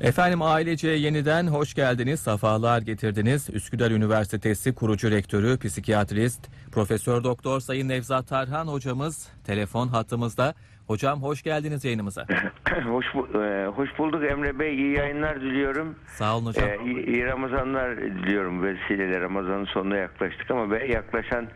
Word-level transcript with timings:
Efendim 0.00 0.42
ailece 0.42 0.88
yeniden 0.88 1.46
hoş 1.46 1.74
geldiniz, 1.74 2.20
safalar 2.20 2.82
getirdiniz. 2.82 3.50
Üsküdar 3.50 3.90
Üniversitesi 3.90 4.74
kurucu 4.74 5.10
rektörü, 5.10 5.58
psikiyatrist, 5.58 6.50
Profesör 6.72 7.24
Doktor 7.24 7.60
Sayın 7.60 7.88
Nevzat 7.88 8.28
Tarhan 8.28 8.66
hocamız 8.66 9.28
telefon 9.46 9.88
hattımızda. 9.88 10.54
Hocam 10.86 11.22
hoş 11.22 11.42
geldiniz 11.42 11.84
yayınımıza. 11.84 12.26
hoş, 12.86 13.06
e, 13.34 13.66
hoş 13.66 13.98
bulduk 13.98 14.24
Emre 14.24 14.58
Bey. 14.58 14.74
İyi 14.74 14.96
yayınlar 14.96 15.40
diliyorum. 15.40 15.94
Sağ 16.06 16.36
olun 16.36 16.46
hocam. 16.46 16.68
E, 16.68 16.76
iyi, 17.06 17.26
Ramazanlar 17.26 17.96
diliyorum. 17.96 18.62
Vesileyle 18.62 19.20
Ramazan'ın 19.20 19.64
sonuna 19.64 19.96
yaklaştık 19.96 20.50
ama 20.50 20.76
yaklaşan 20.76 21.48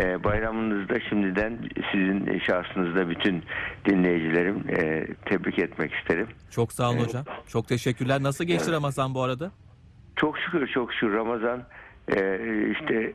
e, 0.00 0.24
bayramınızda 0.24 1.00
şimdiden 1.00 1.58
sizin 1.92 2.38
şahsınızda 2.38 3.10
bütün 3.10 3.42
dinleyicilerim 3.88 4.64
e, 4.68 5.06
tebrik 5.24 5.58
etmek 5.58 5.94
isterim. 5.94 6.26
Çok 6.50 6.72
sağ 6.72 6.90
olun 6.90 6.98
hocam. 6.98 7.24
Çok 7.48 7.68
teşekkürler. 7.68 8.22
Nasıl 8.22 8.44
geçti 8.44 8.72
Ramazan 8.72 9.14
bu 9.14 9.22
arada? 9.22 9.50
Çok 10.16 10.38
şükür 10.38 10.66
çok 10.68 10.92
şükür 10.94 11.12
Ramazan 11.14 11.62
e, 12.08 12.16
işte 12.72 13.12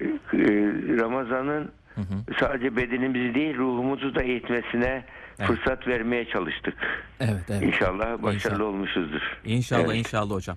e, 0.00 0.06
Ramazan'ın 1.00 1.70
sadece 2.40 2.76
bedenimizi 2.76 3.34
değil 3.34 3.56
ruhumuzu 3.56 4.14
da 4.14 4.22
eğitmesine 4.22 5.04
Evet. 5.38 5.48
fırsat 5.50 5.86
vermeye 5.88 6.24
çalıştık. 6.28 6.74
Evet, 7.20 7.44
evet. 7.50 7.62
İnşallah 7.62 8.22
başarılı 8.22 8.34
İnşallah. 8.34 8.60
olmuşuzdur. 8.60 9.20
İnşallah 9.44 9.84
Evet. 9.86 9.96
inşallah 9.96 10.34
hocam. 10.34 10.56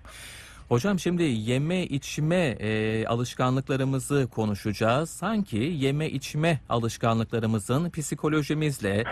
Hocam 0.69 0.99
şimdi 0.99 1.23
yeme 1.23 1.83
içme 1.83 2.35
e, 2.35 3.05
alışkanlıklarımızı 3.05 4.27
konuşacağız. 4.35 5.09
Sanki 5.09 5.57
yeme 5.57 6.09
içme 6.09 6.59
alışkanlıklarımızın 6.69 7.89
psikolojimizle, 7.89 9.03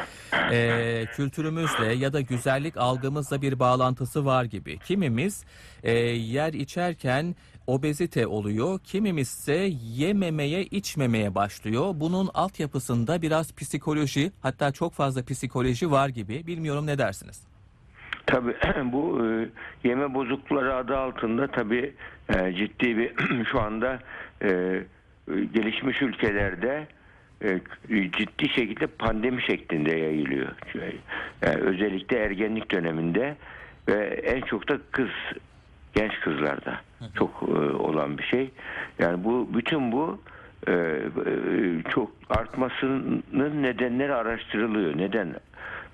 e, 0.52 1.06
kültürümüzle 1.16 1.94
ya 1.94 2.14
da 2.14 2.22
güzellik 2.22 2.78
algımızla 2.78 3.42
bir 3.42 3.60
bağlantısı 3.60 4.26
var 4.26 4.44
gibi. 4.44 4.80
Kimimiz 4.80 5.44
e, 5.84 5.92
yer 6.10 6.54
içerken 6.54 7.36
obezite 7.68 8.28
oluyor, 8.28 8.80
kimimiz 8.80 9.28
ise 9.30 9.74
yememeye 9.96 10.64
içmemeye 10.66 11.36
başlıyor. 11.36 11.92
Bunun 11.96 12.30
altyapısında 12.34 13.22
biraz 13.22 13.54
psikoloji 13.54 14.32
hatta 14.42 14.72
çok 14.72 14.94
fazla 14.94 15.26
psikoloji 15.26 15.92
var 15.92 16.10
gibi. 16.10 16.48
Bilmiyorum 16.48 16.88
ne 16.88 16.98
dersiniz? 16.98 17.57
Tabii 18.28 18.56
bu 18.92 19.26
e, 19.26 19.50
yeme 19.88 20.14
bozuklukları 20.14 20.76
adı 20.76 20.98
altında 20.98 21.48
tabii 21.48 21.94
e, 22.36 22.54
ciddi 22.54 22.98
bir 22.98 23.12
şu 23.52 23.62
anda 23.62 24.00
e, 24.42 24.82
gelişmiş 25.54 26.02
ülkelerde 26.02 26.88
e, 27.44 27.60
ciddi 27.90 28.50
şekilde 28.50 28.88
pandemi 28.88 29.42
şeklinde 29.42 29.96
yayılıyor. 29.96 30.48
Özellikle 31.42 32.18
ergenlik 32.20 32.72
döneminde 32.72 33.36
ve 33.88 34.06
en 34.06 34.42
çok 34.42 34.70
da 34.70 34.78
kız 34.92 35.10
genç 35.96 36.20
kızlarda 36.20 36.82
çok 37.16 37.44
e, 37.48 37.52
olan 37.74 38.18
bir 38.18 38.24
şey. 38.24 38.52
Yani 39.00 39.24
bu 39.24 39.50
bütün 39.54 39.92
bu 39.92 40.22
e, 40.68 41.00
çok 41.90 42.12
artmasının 42.30 43.24
nedenleri 43.64 44.14
araştırılıyor. 44.14 44.98
Neden? 44.98 45.36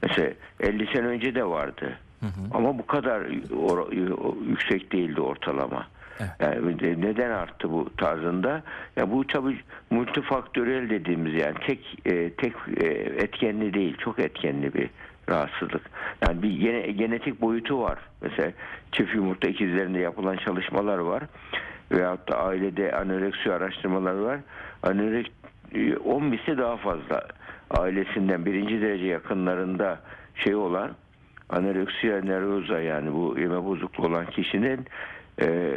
Mesela 0.04 0.30
50 0.60 0.88
sene 0.88 1.08
önce 1.08 1.36
de 1.36 1.46
vardı. 1.46 1.98
Ama 2.54 2.78
bu 2.78 2.86
kadar 2.86 3.22
yüksek 4.48 4.92
değildi 4.92 5.22
ortalama. 5.22 5.88
Evet. 6.20 6.32
Yani 6.42 6.80
de- 6.80 7.02
neden 7.02 7.30
arttı 7.30 7.72
bu 7.72 7.90
tarzında? 7.98 8.64
Ya 8.96 9.12
bu 9.12 9.28
tabii 9.28 9.58
multifaktörel 9.90 10.90
dediğimiz 10.90 11.34
yani 11.34 11.56
tek 11.68 12.00
e, 12.06 12.30
tek 12.34 12.54
e, 12.78 12.86
etkenli 13.24 13.74
değil, 13.74 13.98
çok 13.98 14.20
etkenli 14.20 14.74
bir 14.74 14.90
rahatsızlık. 15.30 15.82
Yani 16.28 16.44
bir 16.44 16.60
gene, 16.60 16.80
genetik 16.92 17.42
boyutu 17.42 17.82
var. 17.82 18.00
Mesela 18.22 18.52
çift 18.92 19.16
yumurta 19.16 19.48
ikizlerinde 19.48 20.00
yapılan 20.00 20.38
çalışmalar 20.38 20.98
var. 20.98 21.24
Veyahut 21.92 22.32
da 22.32 22.38
ailede 22.44 22.96
anoreksiya 22.96 23.56
araştırmaları 23.56 24.24
var. 24.24 24.40
Anorek 24.84 25.32
10 26.06 26.24
misli 26.26 26.58
daha 26.58 26.78
fazla 26.78 27.28
ailesinden 27.72 28.46
birinci 28.46 28.82
derece 28.82 29.06
yakınlarında 29.06 30.00
şey 30.36 30.56
olan 30.56 30.92
anoreksiya 31.50 32.22
nervoza 32.22 32.80
yani 32.80 33.14
bu 33.14 33.36
yeme 33.40 33.64
bozukluğu 33.64 34.08
olan 34.08 34.26
kişinin 34.26 34.86
e, 35.42 35.74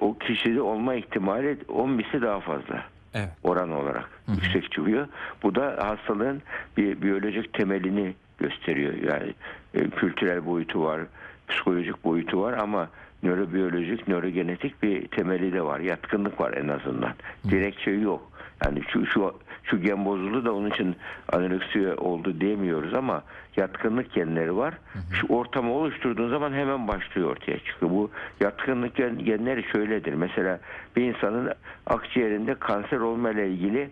o 0.00 0.18
kişide 0.18 0.60
olma 0.60 0.94
ihtimali 0.94 1.58
10 1.68 1.90
misli 1.90 2.22
daha 2.22 2.40
fazla 2.40 2.84
Evet. 3.14 3.28
oran 3.42 3.70
olarak 3.70 4.08
yüksek 4.28 4.72
çıkıyor. 4.72 5.06
Bu 5.42 5.54
da 5.54 5.76
hastalığın 5.80 6.42
bir 6.76 7.02
biyolojik 7.02 7.52
temelini 7.52 8.14
gösteriyor. 8.38 8.94
Yani 8.94 9.34
e, 9.74 9.90
kültürel 9.90 10.46
boyutu 10.46 10.84
var, 10.84 11.00
psikolojik 11.48 12.04
boyutu 12.04 12.42
var 12.42 12.52
ama 12.52 12.88
nörobiyolojik, 13.22 14.08
nörogenetik 14.08 14.82
bir 14.82 15.08
temeli 15.08 15.52
de 15.52 15.62
var. 15.62 15.80
Yatkınlık 15.80 16.40
var 16.40 16.52
en 16.52 16.68
azından. 16.68 17.12
Direkt 17.50 17.80
şey 17.80 18.00
yok. 18.00 18.31
Yani 18.64 18.82
şu 18.88 19.06
şu 19.06 19.34
şu 19.64 19.80
gen 19.80 20.04
bozuldu 20.04 20.44
da 20.44 20.52
onun 20.54 20.70
için 20.70 20.96
anoreksiya 21.32 21.96
oldu 21.96 22.40
demiyoruz 22.40 22.94
ama 22.94 23.22
yatkınlık 23.56 24.12
genleri 24.12 24.56
var. 24.56 24.74
Şu 25.12 25.26
ortamı 25.26 25.72
oluşturduğun 25.72 26.28
zaman 26.30 26.52
hemen 26.52 26.88
başlıyor 26.88 27.30
ortaya 27.30 27.58
çıkıyor. 27.58 27.92
Bu 27.92 28.10
yatkınlık 28.40 28.94
gen- 28.96 29.18
genleri 29.18 29.62
şöyledir. 29.62 30.14
Mesela 30.14 30.60
bir 30.96 31.02
insanın 31.02 31.52
akciğerinde 31.86 32.54
kanser 32.54 32.98
olma 32.98 33.30
ile 33.30 33.48
ilgili 33.48 33.90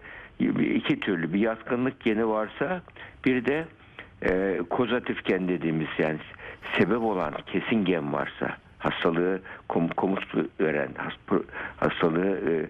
iki 0.76 1.00
türlü 1.00 1.32
bir 1.32 1.38
yatkınlık 1.40 2.00
geni 2.00 2.28
varsa 2.28 2.82
bir 3.24 3.44
de 3.44 3.64
e, 4.22 4.60
kozatif 4.70 5.24
gen 5.24 5.48
dediğimiz 5.48 5.88
yani 5.98 6.18
sebep 6.78 7.02
olan 7.02 7.34
kesin 7.46 7.84
gen 7.84 8.12
varsa 8.12 8.56
hastalığı 8.78 9.40
kom, 9.68 9.88
komut 9.88 10.34
veren 10.60 10.88
has- 10.96 11.40
hastalığı 11.76 12.36
e, 12.50 12.66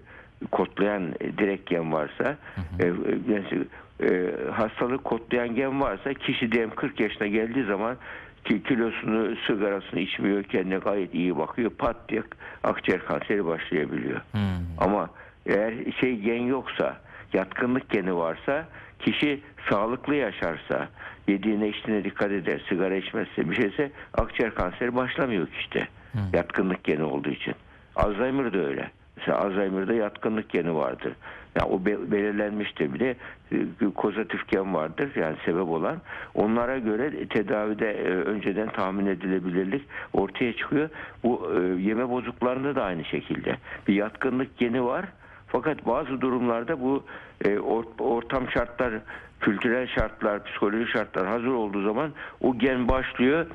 direkt 1.41 1.71
gen 1.71 1.93
varsa 1.93 2.37
e, 2.79 2.87
e, 2.87 2.93
yani, 3.29 3.65
e, 4.03 4.33
hastalığı 4.51 4.99
kodlayan 4.99 5.55
gen 5.55 5.81
varsa 5.81 6.15
kişi 6.15 6.53
diyelim 6.53 6.71
40 6.75 7.01
yaşına 7.01 7.27
geldiği 7.27 7.65
zaman 7.65 7.97
ki 8.45 8.63
kilosunu 8.63 9.37
sigarasını 9.47 10.01
içmiyor 10.01 10.43
kendine 10.43 10.79
gayet 10.79 11.15
iyi 11.15 11.39
bakıyor 11.39 11.71
pat 11.71 11.97
diye 12.09 12.23
akciğer 12.65 13.05
kanseri 13.05 13.47
başlayabiliyor. 13.47 14.21
Hmm. 14.33 14.41
Ama 14.79 15.11
eğer 15.47 15.75
şey 16.01 16.17
gen 16.17 16.43
yoksa, 16.43 16.97
yatkınlık 17.33 17.91
geni 17.91 18.17
varsa, 18.17 18.69
kişi 18.99 19.41
sağlıklı 19.71 20.15
yaşarsa, 20.15 20.89
yediğine 21.29 21.69
içtiğine 21.69 22.05
dikkat 22.05 22.31
eder, 22.31 22.63
sigara 22.69 22.95
içmezse 22.97 23.51
bir 23.51 23.57
şeyse 23.57 23.91
akciğer 24.15 24.55
kanseri 24.55 24.97
başlamıyor 24.97 25.49
işte. 25.61 25.89
Yatkınlık 26.33 26.85
geni 26.85 27.03
olduğu 27.03 27.31
için. 27.31 27.55
Alzheimer 27.97 28.53
da 28.53 28.59
öyle. 28.59 28.91
Mesela 29.21 29.39
Alzheimer'da 29.39 29.95
yatkınlık 29.95 30.49
geni 30.49 30.75
vardır. 30.75 31.13
Yani 31.57 31.73
o 31.73 31.85
be- 31.87 32.11
belirlenmiştir. 32.13 32.95
Bir 32.95 33.01
de 33.01 33.17
e, 33.53 33.57
kozatif 33.95 34.49
gen 34.49 34.75
vardır 34.75 35.11
yani 35.17 35.37
sebep 35.45 35.69
olan. 35.69 35.97
Onlara 36.35 36.79
göre 36.79 37.27
tedavide 37.27 37.91
e, 37.91 38.09
önceden 38.09 38.69
tahmin 38.69 39.07
edilebilirlik 39.07 39.83
ortaya 40.13 40.53
çıkıyor. 40.57 40.89
Bu 41.25 41.53
e, 41.57 41.83
yeme 41.83 42.09
bozuklarında 42.09 42.75
da 42.75 42.85
aynı 42.85 43.05
şekilde. 43.05 43.57
Bir 43.89 43.95
yatkınlık 43.95 44.59
geni 44.59 44.85
var. 44.85 45.05
Fakat 45.47 45.87
bazı 45.87 46.21
durumlarda 46.21 46.81
bu 46.81 47.05
e, 47.45 47.49
or- 47.49 48.03
ortam 48.03 48.51
şartlar, 48.51 48.93
kültürel 49.41 49.87
şartlar, 49.87 50.45
psikolojik 50.45 50.89
şartlar 50.89 51.27
hazır 51.27 51.47
olduğu 51.47 51.83
zaman 51.83 52.13
o 52.41 52.59
gen 52.59 52.89
başlıyor 52.89 53.47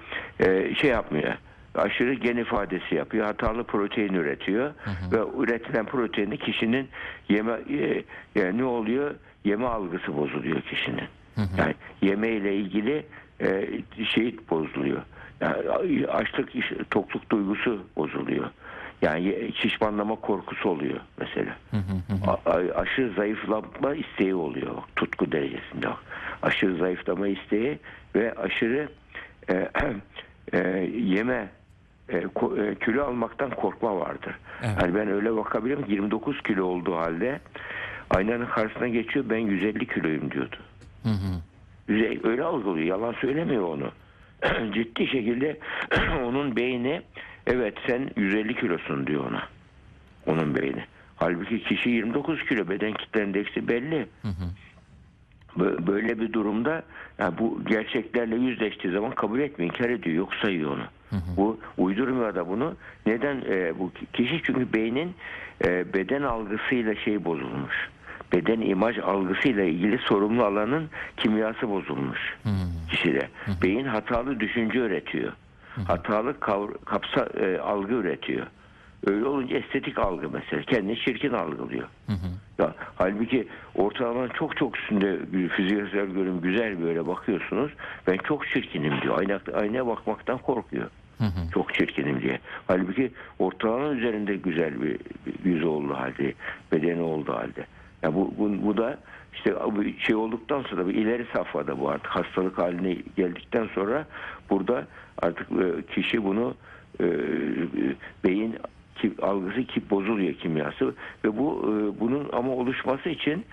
şey 0.75 0.89
yapmıyor. 0.89 1.33
Aşırı 1.77 2.13
gen 2.13 2.37
ifadesi 2.37 2.95
yapıyor. 2.95 3.25
Hatalı 3.25 3.63
protein 3.63 4.13
üretiyor 4.13 4.73
ve 5.11 5.17
üretilen 5.43 5.85
proteini 5.85 6.37
kişinin 6.37 6.89
yeme 7.29 7.51
e, 7.53 8.03
yani 8.35 8.57
ne 8.57 8.63
oluyor? 8.63 9.15
Yeme 9.45 9.65
algısı 9.65 10.17
bozuluyor 10.17 10.61
kişinin. 10.61 11.03
Yani 11.57 11.75
yeme 12.01 12.27
ile 12.29 12.55
ilgili 12.55 13.05
e, 13.41 13.67
şey 14.05 14.35
bozuluyor. 14.49 15.01
Yani 15.41 16.07
açlık, 16.07 16.49
tokluk 16.91 17.29
duygusu 17.29 17.83
bozuluyor. 17.95 18.49
Yani 19.01 19.51
şişmanlama 19.55 20.15
korkusu 20.15 20.69
oluyor 20.69 20.99
mesela. 21.19 21.55
A- 22.27 22.49
a- 22.51 22.75
aşırı 22.81 23.13
zayıflama 23.13 23.95
isteği 23.95 24.35
oluyor. 24.35 24.75
Tutku 24.95 25.31
derecesinde. 25.31 25.87
Aşırı 26.41 26.75
zayıflama 26.75 27.27
isteği 27.27 27.79
ve 28.15 28.33
aşırı 28.33 28.89
e, 29.49 29.53
e, 30.53 30.59
yeme 30.95 31.33
e, 31.33 31.39
e, 31.43 31.49
kilo 32.85 33.03
almaktan 33.03 33.49
korkma 33.49 33.95
vardır. 33.99 34.35
Evet. 34.63 34.77
Yani 34.81 34.95
ben 34.95 35.07
öyle 35.07 35.35
bakabilirim 35.35 35.85
29 35.87 36.41
kilo 36.43 36.63
olduğu 36.65 36.95
halde 36.95 37.39
aynanın 38.09 38.45
karşısına 38.45 38.87
geçiyor 38.87 39.25
ben 39.29 39.37
150 39.37 39.87
kiloyum 39.87 40.31
diyordu. 40.31 40.55
Hı 41.03 41.09
hı. 41.09 41.41
Öyle 42.29 42.43
algılıyor. 42.43 42.85
Yalan 42.87 43.13
söylemiyor 43.13 43.63
onu. 43.63 43.91
Ciddi 44.73 45.07
şekilde 45.07 45.57
onun 46.25 46.55
beyni 46.55 47.01
evet 47.47 47.73
sen 47.87 48.09
150 48.15 48.55
kilosun 48.55 49.07
diyor 49.07 49.25
ona. 49.29 49.43
Onun 50.25 50.55
beyni. 50.55 50.83
Halbuki 51.15 51.63
kişi 51.63 51.89
29 51.89 52.45
kilo 52.45 52.69
beden 52.69 52.93
kitle 52.93 53.21
endeksi 53.21 53.67
belli. 53.67 54.07
Bö- 55.57 55.87
Böyle 55.87 56.19
bir 56.19 56.33
durumda 56.33 56.83
yani 57.19 57.37
bu 57.39 57.61
gerçeklerle 57.65 58.35
yüzleştiği 58.35 58.93
zaman 58.93 59.11
kabul 59.11 59.39
etmiyor, 59.39 59.73
inkar 59.73 59.89
ediyor, 59.89 60.15
yok 60.15 60.33
sayıyor 60.33 60.71
onu. 60.71 60.83
Bu 61.37 61.59
uydurmuyor 61.77 62.35
da 62.35 62.47
bunu. 62.49 62.75
Neden 63.05 63.41
e, 63.49 63.79
bu 63.79 63.91
kişi 64.13 64.41
çünkü 64.43 64.73
beynin 64.73 65.13
e, 65.65 65.93
beden 65.93 66.21
algısıyla 66.21 66.95
şey 66.95 67.25
bozulmuş. 67.25 67.89
Beden 68.33 68.61
imaj 68.61 68.99
algısıyla 68.99 69.63
ilgili 69.63 69.97
sorumlu 69.97 70.43
alanın 70.43 70.89
kimyası 71.17 71.69
bozulmuş 71.69 72.19
kişide. 72.91 73.29
Beyin 73.63 73.85
hatalı 73.85 74.39
düşünce 74.39 74.79
üretiyor. 74.79 75.33
Hatalı 75.87 76.31
kavr- 76.31 76.85
kapsa 76.85 77.27
e, 77.39 77.57
algı 77.57 77.93
üretiyor. 77.93 78.47
Öyle 79.07 79.25
olunca 79.25 79.57
estetik 79.57 79.97
algı 79.99 80.29
mesela. 80.33 80.61
Kendini 80.61 80.95
çirkin 80.99 81.33
algılıyor. 81.33 81.87
Ya, 82.59 82.73
halbuki 82.95 83.47
ortalamanın 83.75 84.29
çok 84.29 84.57
çok 84.57 84.77
üstünde 84.77 85.19
fiziksel 85.49 86.05
görünüm 86.05 86.41
güzel 86.41 86.83
böyle 86.83 87.07
bakıyorsunuz. 87.07 87.71
Ben 88.07 88.17
çok 88.17 88.47
çirkinim 88.47 88.93
diyor. 89.01 89.19
Ayna, 89.19 89.39
aynaya 89.53 89.87
bakmaktan 89.87 90.37
korkuyor. 90.37 90.89
Çok 91.53 91.73
çirkinim 91.73 92.21
diye. 92.21 92.39
Halbuki 92.67 93.11
ortalamanın 93.39 93.97
üzerinde 93.97 94.35
güzel 94.35 94.81
bir, 94.81 94.99
bir 95.25 95.51
yüzü 95.51 95.65
olduğu 95.65 95.93
halde, 95.93 96.33
bedeni 96.71 97.01
olduğu 97.01 97.33
halde. 97.33 97.65
Ya 98.03 98.15
bu, 98.15 98.33
bu, 98.37 98.65
bu 98.65 98.77
da 98.77 98.97
işte 99.33 99.55
bu 99.75 99.83
şey 99.99 100.15
olduktan 100.15 100.61
sonra 100.61 100.87
bir 100.87 100.93
ileri 100.93 101.25
safhada 101.33 101.79
bu 101.79 101.89
artık 101.89 102.07
hastalık 102.07 102.57
haline 102.57 102.97
geldikten 103.17 103.67
sonra 103.75 104.05
burada 104.49 104.87
artık 105.21 105.47
e, 105.51 105.93
kişi 105.93 106.23
bunu 106.23 106.55
e, 106.99 107.05
beyin 108.23 108.55
algısı 109.21 109.63
ki 109.63 109.81
bozuluyor 109.89 110.33
kimyası 110.33 110.95
ve 111.25 111.37
bu 111.37 111.61
e, 111.63 111.99
bunun 111.99 112.29
ama 112.33 112.51
oluşması 112.51 113.09
için 113.09 113.45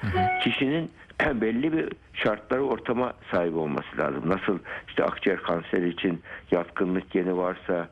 kişinin 0.44 0.91
belli 1.40 1.72
bir 1.72 1.88
şartları 2.14 2.62
ortama 2.62 3.12
sahip 3.30 3.56
olması 3.56 3.98
lazım. 3.98 4.22
Nasıl 4.26 4.58
işte 4.88 5.04
akciğer 5.04 5.42
kanseri 5.42 5.88
için 5.88 6.20
yatkınlık 6.50 7.10
geni 7.10 7.36
varsa 7.36 7.88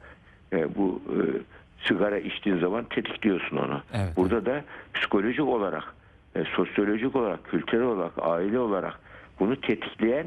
e, 0.53 0.77
bu 0.77 1.03
e, 1.09 1.19
sigara 1.89 2.19
içtiğin 2.19 2.59
zaman 2.59 2.85
tetikliyorsun 2.85 3.57
onu. 3.57 3.83
Evet, 3.95 4.17
Burada 4.17 4.47
da 4.47 4.65
psikolojik 4.95 5.45
olarak, 5.45 5.95
e, 6.37 6.45
sosyolojik 6.45 7.17
olarak, 7.17 7.45
kültürel 7.45 7.85
olarak, 7.85 8.13
aile 8.21 8.59
olarak 8.59 9.01
bunu 9.41 9.61
tetikleyen 9.61 10.27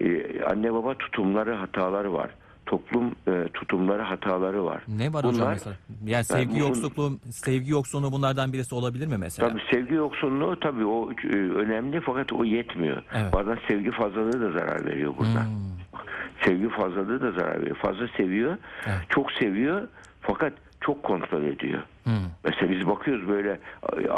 e, 0.00 0.42
anne 0.44 0.72
baba 0.72 0.94
tutumları, 0.94 1.54
hataları 1.54 2.12
var. 2.12 2.30
Toplum 2.66 3.14
e, 3.28 3.48
tutumları, 3.54 4.02
hataları 4.02 4.64
var. 4.64 4.82
Ne 4.88 5.12
var 5.12 5.24
hocam 5.24 5.34
Bunlar- 5.40 5.52
mesela? 5.52 5.76
Yani 6.06 6.24
sevgi 6.24 6.54
bu- 6.54 6.58
yoksulluğu, 6.58 7.18
sevgi 7.30 7.70
yoksunluğu 7.70 8.12
bunlardan 8.12 8.52
birisi 8.52 8.74
olabilir 8.74 9.06
mi 9.06 9.16
mesela? 9.18 9.48
Tabii 9.48 9.62
sevgi 9.72 9.94
yoksunluğu 9.94 10.60
tabii 10.60 10.84
o 10.86 11.12
e, 11.12 11.36
önemli 11.36 12.00
fakat 12.00 12.32
o 12.32 12.44
yetmiyor. 12.44 13.02
Evet. 13.14 13.32
Bazen 13.32 13.58
sevgi 13.68 13.90
fazlalığı 13.90 14.40
da 14.40 14.58
zarar 14.58 14.84
veriyor 14.86 15.14
burada. 15.18 15.44
Hmm. 15.44 15.70
Sevgi 16.44 16.68
fazlalığı 16.68 17.20
da 17.20 17.32
zarar 17.32 17.60
veriyor. 17.60 17.76
Fazla 17.76 18.08
seviyor, 18.16 18.56
Evet. 18.86 18.98
çok 19.08 19.32
seviyor 19.32 19.88
fakat 20.20 20.52
çok 20.80 21.02
kontrol 21.02 21.42
ediyor. 21.42 21.82
Hmm. 22.04 22.12
Mesela 22.44 22.72
biz 22.72 22.86
bakıyoruz 22.86 23.28
böyle 23.28 23.60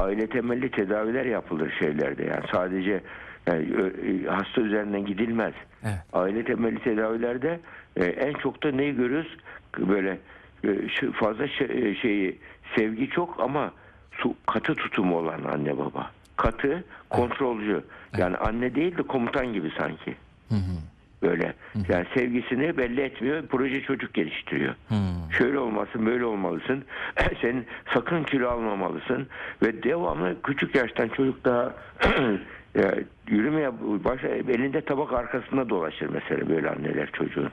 aile 0.01 0.27
temelli 0.29 0.71
tedaviler 0.71 1.25
yapılır 1.25 1.73
şeylerde. 1.79 2.25
Yani 2.25 2.45
sadece 2.53 3.01
yani, 3.47 3.65
e, 3.65 4.27
hasta 4.29 4.61
üzerinden 4.61 5.05
gidilmez. 5.07 5.55
Evet. 5.83 5.99
Aile 6.13 6.45
temelli 6.45 6.79
tedavilerde 6.83 7.61
e, 7.97 8.05
en 8.05 8.33
çok 8.33 8.63
da 8.63 8.71
neyi 8.73 8.97
görüyoruz? 8.97 9.37
Böyle 9.79 10.19
e, 10.65 10.89
fazla 11.13 11.49
şey- 11.49 11.91
e, 11.91 11.95
şeyi 11.95 12.39
sevgi 12.77 13.11
çok 13.11 13.41
ama 13.41 13.73
su, 14.13 14.35
katı 14.47 14.75
tutumu 14.75 15.17
olan 15.19 15.45
anne 15.45 15.79
baba. 15.79 16.11
Katı, 16.37 16.85
kontrolcü. 17.11 17.85
Yani 18.19 18.37
anne 18.37 18.75
değil 18.75 18.99
de 18.99 19.03
komutan 19.03 19.53
gibi 19.53 19.73
sanki. 19.79 20.15
Hı 20.49 20.55
hı. 20.55 20.77
Böyle. 21.23 21.55
Yani 21.89 22.07
sevgisini 22.15 22.77
belli 22.77 23.01
etmiyor. 23.01 23.43
Proje 23.47 23.81
çocuk 23.83 24.15
geliştiriyor. 24.15 24.75
Hmm. 24.89 25.33
Şöyle 25.39 25.59
olmasın, 25.59 26.07
böyle 26.07 26.25
olmalısın. 26.25 26.85
Sen 27.41 27.65
sakın 27.95 28.23
kilo 28.25 28.49
almamalısın. 28.49 29.27
Ve 29.63 29.83
devamlı 29.83 30.43
küçük 30.43 30.75
yaştan 30.75 31.09
çocuk 31.09 31.45
daha 31.45 31.75
ya, 32.75 32.95
yürümeye 33.29 33.73
başla, 34.05 34.29
elinde 34.29 34.81
tabak 34.81 35.13
arkasında 35.13 35.69
dolaşır 35.69 36.09
mesela 36.09 36.49
böyle 36.49 36.71
anneler 36.71 37.11
çocuğun. 37.13 37.51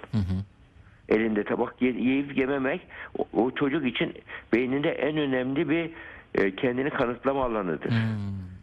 Elinde 1.09 1.43
tabak 1.43 1.81
yiyip 1.81 2.37
yememek 2.37 2.81
o, 3.17 3.27
o 3.33 3.51
çocuk 3.51 3.85
için 3.85 4.13
beyninde 4.53 4.89
en 4.91 5.17
önemli 5.17 5.69
bir 5.69 5.89
e, 6.35 6.55
kendini 6.55 6.89
kanıtlama 6.89 7.45
alanıdır. 7.45 7.89
Hmm. 7.89 7.97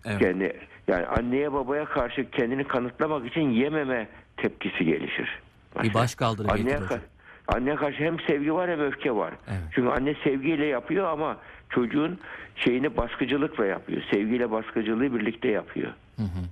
Evet. 0.07 0.19
Kendi 0.19 0.57
yani 0.89 1.07
anneye 1.07 1.53
babaya 1.53 1.85
karşı 1.85 2.31
kendini 2.31 2.65
kanıtlamak 2.65 3.27
için 3.27 3.51
yememe 3.51 4.09
tepkisi 4.37 4.85
gelişir. 4.85 5.41
Bir 5.83 5.95
baş 5.95 6.15
kaldırı 6.15 6.49
Anneye, 6.53 6.77
ka- 6.77 7.01
anneye 7.49 7.77
karşı 7.77 8.05
hem 8.05 8.21
sevgi 8.21 8.55
var 8.55 8.71
hem 8.71 8.81
öfke 8.81 9.13
var. 9.15 9.35
Evet. 9.49 9.61
Çünkü 9.75 9.89
anne 9.89 10.15
sevgiyle 10.25 10.67
yapıyor 10.67 11.07
ama 11.09 11.37
çocuğun 11.71 12.19
şeyini 12.57 12.97
baskıcılıkla 12.97 13.67
yapıyor. 13.67 14.03
Sevgiyle 14.11 14.51
baskıcılığı 14.51 15.15
birlikte 15.15 15.49
yapıyor. 15.49 15.93
Hı 16.17 16.23
hı. 16.23 16.45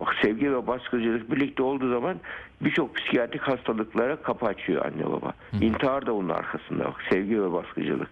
Bak 0.00 0.14
sevgi 0.22 0.52
ve 0.52 0.66
baskıcılık 0.66 1.32
birlikte 1.32 1.62
olduğu 1.62 1.90
zaman 1.90 2.20
birçok 2.60 2.96
psikiyatrik 2.96 3.42
hastalıklara 3.42 4.16
kapı 4.16 4.46
açıyor 4.46 4.84
anne 4.84 5.06
baba. 5.06 5.32
İntihar 5.60 6.06
da 6.06 6.14
onun 6.14 6.28
arkasında 6.28 6.84
bak 6.84 7.02
sevgi 7.10 7.42
ve 7.42 7.52
baskıcılık. 7.52 8.08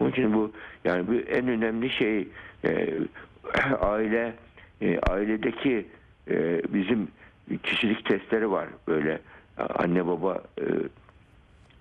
Onun 0.00 0.10
için 0.10 0.34
bu 0.34 0.52
yani 0.84 1.06
bu 1.06 1.14
en 1.14 1.48
önemli 1.48 1.90
şey 1.90 2.28
e, 2.64 2.94
aile 3.80 4.34
e, 4.80 4.98
ailedeki 4.98 5.86
e, 6.30 6.62
bizim 6.74 7.08
kişilik 7.62 8.04
testleri 8.04 8.50
var 8.50 8.68
böyle 8.88 9.20
anne 9.58 10.06
baba 10.06 10.42
e, 10.60 10.64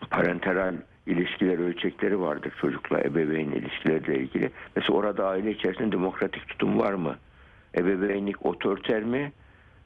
parenteral 0.10 0.76
ilişkiler 1.08 1.58
ölçekleri 1.60 2.20
vardır 2.20 2.54
çocukla 2.62 3.00
ebeveyn 3.02 3.52
ilişkileriyle 3.52 4.20
ilgili. 4.20 4.50
Mesela 4.76 4.98
orada 4.98 5.28
aile 5.28 5.52
içerisinde 5.52 5.92
demokratik 5.92 6.48
tutum 6.48 6.80
var 6.80 6.94
mı? 6.94 7.16
Ebeveynlik 7.78 8.46
otoriter 8.46 9.04
mi? 9.04 9.32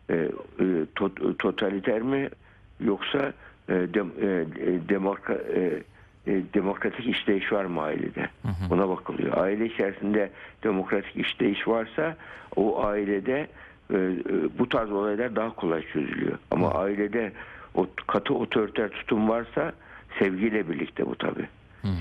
E, 0.09 0.13
e, 0.15 0.63
to- 0.95 1.37
totaliter 1.37 2.01
mi? 2.01 2.29
Yoksa 2.79 3.33
e, 3.69 3.73
dem- 3.73 4.13
e, 4.21 4.25
e, 4.27 4.79
demokra- 4.89 5.53
e, 5.55 5.83
e, 6.27 6.41
demokratik 6.53 7.07
işleyiş 7.07 7.51
var 7.53 7.65
mı 7.65 7.81
ailede? 7.81 8.29
Buna 8.69 8.89
bakılıyor. 8.89 9.37
Aile 9.37 9.65
içerisinde 9.65 10.29
demokratik 10.63 11.15
işleyiş 11.15 11.67
varsa 11.67 12.15
o 12.55 12.83
ailede 12.85 13.47
e, 13.93 13.95
e, 13.95 14.19
bu 14.59 14.69
tarz 14.69 14.91
olaylar 14.91 15.35
daha 15.35 15.55
kolay 15.55 15.81
çözülüyor. 15.93 16.37
Ama 16.51 16.71
ailede 16.73 17.31
o 17.75 17.87
katı 18.07 18.33
otoriter 18.33 18.89
tutum 18.89 19.29
varsa 19.29 19.73
sevgiyle 20.19 20.69
birlikte 20.69 21.05
bu 21.05 21.15
tabi. 21.15 21.47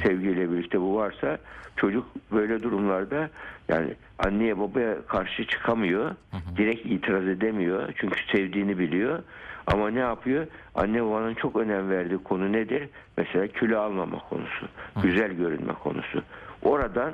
Sevgiyle 0.03 0.53
birlikte 0.53 0.81
bu 0.81 0.97
varsa 0.97 1.39
çocuk 1.77 2.07
böyle 2.33 2.63
durumlarda 2.63 3.31
yani 3.69 3.95
anneye 4.19 4.59
babaya 4.59 5.07
karşı 5.07 5.47
çıkamıyor. 5.47 6.15
Direkt 6.57 6.87
itiraz 6.87 7.29
edemiyor. 7.29 7.93
Çünkü 7.97 8.19
sevdiğini 8.33 8.79
biliyor. 8.79 9.23
Ama 9.67 9.91
ne 9.91 9.99
yapıyor? 9.99 10.47
Anne 10.75 11.05
babanın 11.05 11.35
çok 11.35 11.57
önem 11.57 11.91
verdiği 11.91 12.19
konu 12.19 12.53
nedir? 12.53 12.89
Mesela 13.17 13.47
kilo 13.47 13.79
almama 13.81 14.19
konusu. 14.19 14.69
Güzel 15.03 15.33
görünme 15.33 15.73
konusu. 15.73 16.23
Oradan 16.63 17.13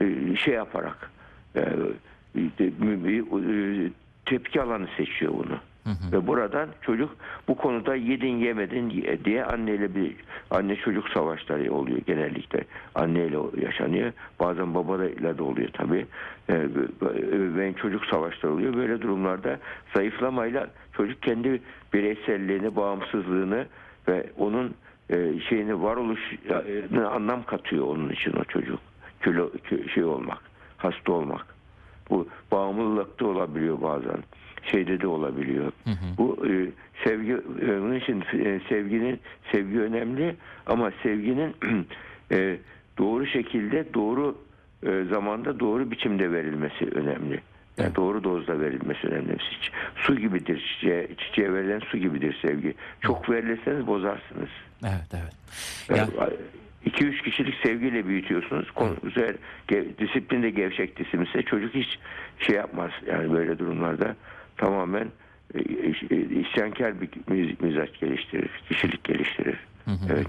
e, 0.00 0.36
şey 0.36 0.54
yaparak 0.54 1.10
e, 1.56 1.60
e, 2.38 2.70
tepki 4.24 4.62
alanı 4.62 4.88
seçiyor 4.96 5.32
bunu. 5.32 5.58
Ve 6.12 6.26
buradan 6.26 6.68
çocuk 6.82 7.16
bu 7.48 7.54
konuda 7.54 7.94
yedin 7.94 8.36
yemedin 8.36 9.04
diye 9.24 9.44
anneyle 9.44 9.94
bir 9.94 10.16
anne 10.50 10.76
çocuk 10.76 11.08
savaşları 11.08 11.74
oluyor 11.74 11.98
genellikle. 12.06 12.64
Anneyle 12.94 13.36
yaşanıyor. 13.60 14.12
Bazen 14.40 14.74
babayla 14.74 15.38
da 15.38 15.44
oluyor 15.44 15.68
tabii. 15.72 16.06
Ee, 16.50 16.68
Ben 17.58 17.72
çocuk 17.72 18.06
savaşları 18.06 18.52
oluyor. 18.52 18.74
Böyle 18.74 19.00
durumlarda 19.00 19.58
zayıflamayla 19.94 20.66
çocuk 20.96 21.22
kendi 21.22 21.62
bireyselliğini, 21.92 22.76
bağımsızlığını 22.76 23.66
ve 24.08 24.26
onun 24.38 24.74
e, 25.10 25.40
şeyini 25.48 25.82
varoluşuna 25.82 27.08
anlam 27.08 27.42
katıyor 27.42 27.86
onun 27.86 28.08
için 28.08 28.32
o 28.32 28.44
çocuk. 28.44 28.80
Kilo 29.24 29.50
şey 29.94 30.04
olmak, 30.04 30.38
hasta 30.76 31.12
olmak. 31.12 31.59
Bu 32.10 32.28
bağımlılıkta 32.52 33.26
olabiliyor 33.26 33.82
bazen. 33.82 34.18
Şeyde 34.62 35.00
de 35.00 35.06
olabiliyor. 35.06 35.72
Bu 36.18 36.46
e, 36.46 36.70
sevgi 37.04 37.32
e, 37.32 37.72
onun 37.72 37.94
için 37.94 38.20
e, 38.20 38.60
sevginin 38.68 39.20
sevgi 39.52 39.80
önemli 39.80 40.36
ama 40.66 40.92
sevginin 41.02 41.56
e, 42.32 42.58
doğru 42.98 43.26
şekilde 43.26 43.94
doğru 43.94 44.38
e, 44.86 45.04
zamanda 45.10 45.60
doğru 45.60 45.90
biçimde 45.90 46.32
verilmesi 46.32 46.84
önemli. 46.84 47.40
Yani 47.78 47.96
doğru 47.96 48.24
dozda 48.24 48.60
verilmesi 48.60 49.06
önemli. 49.06 49.36
Su 49.96 50.16
gibidir 50.16 50.74
çiçeğe, 50.74 51.08
çiçeğe 51.18 51.52
verilen 51.54 51.78
su 51.78 51.98
gibidir 51.98 52.38
sevgi. 52.42 52.74
Çok 53.00 53.30
verirseniz 53.30 53.86
bozarsınız. 53.86 54.48
Evet, 54.84 55.14
evet. 55.14 55.34
Ya, 55.98 56.08
2-3 56.86 57.22
kişilik 57.22 57.54
sevgiyle 57.62 58.06
büyütüyorsunuz. 58.06 58.70
Güzel, 59.02 59.36
disiplin 59.98 60.42
de 60.42 60.50
gevşek 60.50 60.98
disiplinse 60.98 61.42
çocuk 61.42 61.74
hiç 61.74 61.98
şey 62.38 62.56
yapmaz. 62.56 62.90
Yani 63.06 63.32
böyle 63.32 63.58
durumlarda 63.58 64.16
tamamen 64.56 65.08
e, 65.54 65.58
e, 66.10 66.16
isyankar 66.40 67.00
bir 67.00 67.08
miz- 67.28 67.60
mizaç 67.60 68.00
geliştirir, 68.00 68.50
kişilik 68.68 69.04
geliştirir. 69.04 69.56
Evet. 70.08 70.26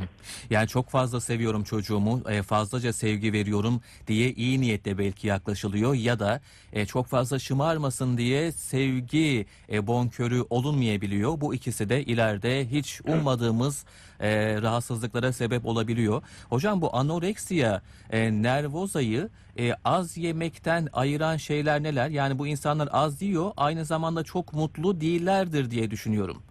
Yani 0.50 0.68
çok 0.68 0.90
fazla 0.90 1.22
seviyorum 1.22 1.64
çocuğumu, 1.64 2.22
e, 2.30 2.42
fazlaca 2.44 2.94
sevgi 2.94 3.34
veriyorum 3.34 3.82
diye 4.08 4.32
iyi 4.32 4.62
niyetle 4.62 4.98
belki 4.98 5.28
yaklaşılıyor 5.28 5.94
ya 5.94 6.20
da 6.20 6.42
e, 6.74 6.86
çok 6.86 7.08
fazla 7.08 7.40
şımarmasın 7.40 8.18
diye 8.18 8.52
sevgi 8.52 9.46
e, 9.72 9.88
bonkörü 9.88 10.46
olunmayabiliyor. 10.50 11.42
Bu 11.42 11.56
ikisi 11.56 11.90
de 11.90 12.04
ileride 12.04 12.68
hiç 12.72 13.02
ummadığımız 13.06 13.86
e, 14.20 14.62
rahatsızlıklara 14.62 15.34
sebep 15.34 15.66
olabiliyor. 15.66 16.22
Hocam 16.50 16.82
bu 16.82 16.96
anoreksiya, 16.96 17.82
e, 18.10 18.32
nervozayı 18.32 19.30
e, 19.60 19.74
az 19.86 20.18
yemekten 20.18 20.88
ayıran 20.94 21.38
şeyler 21.38 21.84
neler? 21.84 22.10
Yani 22.10 22.40
bu 22.40 22.48
insanlar 22.48 22.90
az 22.92 23.22
yiyor, 23.22 23.52
aynı 23.58 23.86
zamanda 23.86 24.24
çok 24.24 24.54
mutlu 24.54 25.02
değillerdir 25.02 25.72
diye 25.72 25.92
düşünüyorum. 25.92 26.42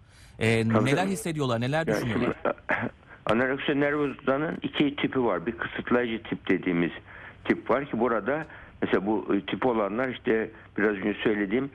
E, 0.41 0.63
Tabii, 0.67 0.85
neler 0.85 0.97
tabii. 0.97 1.11
hissediyorlar, 1.11 1.61
neler 1.61 1.87
Yani 1.87 1.95
düşünüyorlar? 1.97 2.35
şimdi, 2.43 2.55
anoreksiya 3.25 3.77
nervozanın 3.77 4.57
iki 4.61 4.95
tipi 4.95 5.23
var. 5.25 5.45
Bir 5.45 5.51
kısıtlayıcı 5.51 6.23
tip 6.23 6.49
dediğimiz 6.49 6.91
tip 7.45 7.69
var 7.69 7.85
ki 7.85 7.99
burada 7.99 8.45
mesela 8.81 9.05
bu 9.05 9.35
e, 9.35 9.41
tip 9.45 9.65
olanlar 9.65 10.07
işte 10.09 10.49
biraz 10.77 10.91
önce 10.95 11.13
söylediğim 11.23 11.69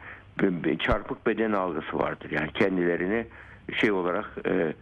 çarpık 0.78 1.26
beden 1.26 1.52
algısı 1.52 1.98
vardır. 1.98 2.30
Yani 2.30 2.52
kendilerini 2.52 3.26
şey 3.80 3.90
olarak 3.92 4.24
e, 4.44 4.72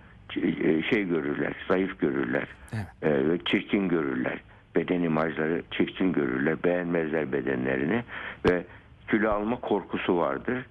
e, 0.43 0.83
şey 0.83 1.05
görürler, 1.09 1.53
zayıf 1.69 2.00
görürler 2.00 2.47
Evet. 2.73 2.87
e, 3.03 3.29
ve 3.29 3.38
çirkin 3.45 3.88
görürler. 3.88 4.38
Beden 4.76 5.03
imajları 5.03 5.62
çirkin 5.71 6.12
görürler, 6.12 6.57
beğenmezler 6.64 7.33
bedenlerini 7.33 8.05
ve 8.50 8.64
kilo 9.11 9.31
alma 9.31 9.61
korkusu 9.61 10.17
vardır. 10.19 10.67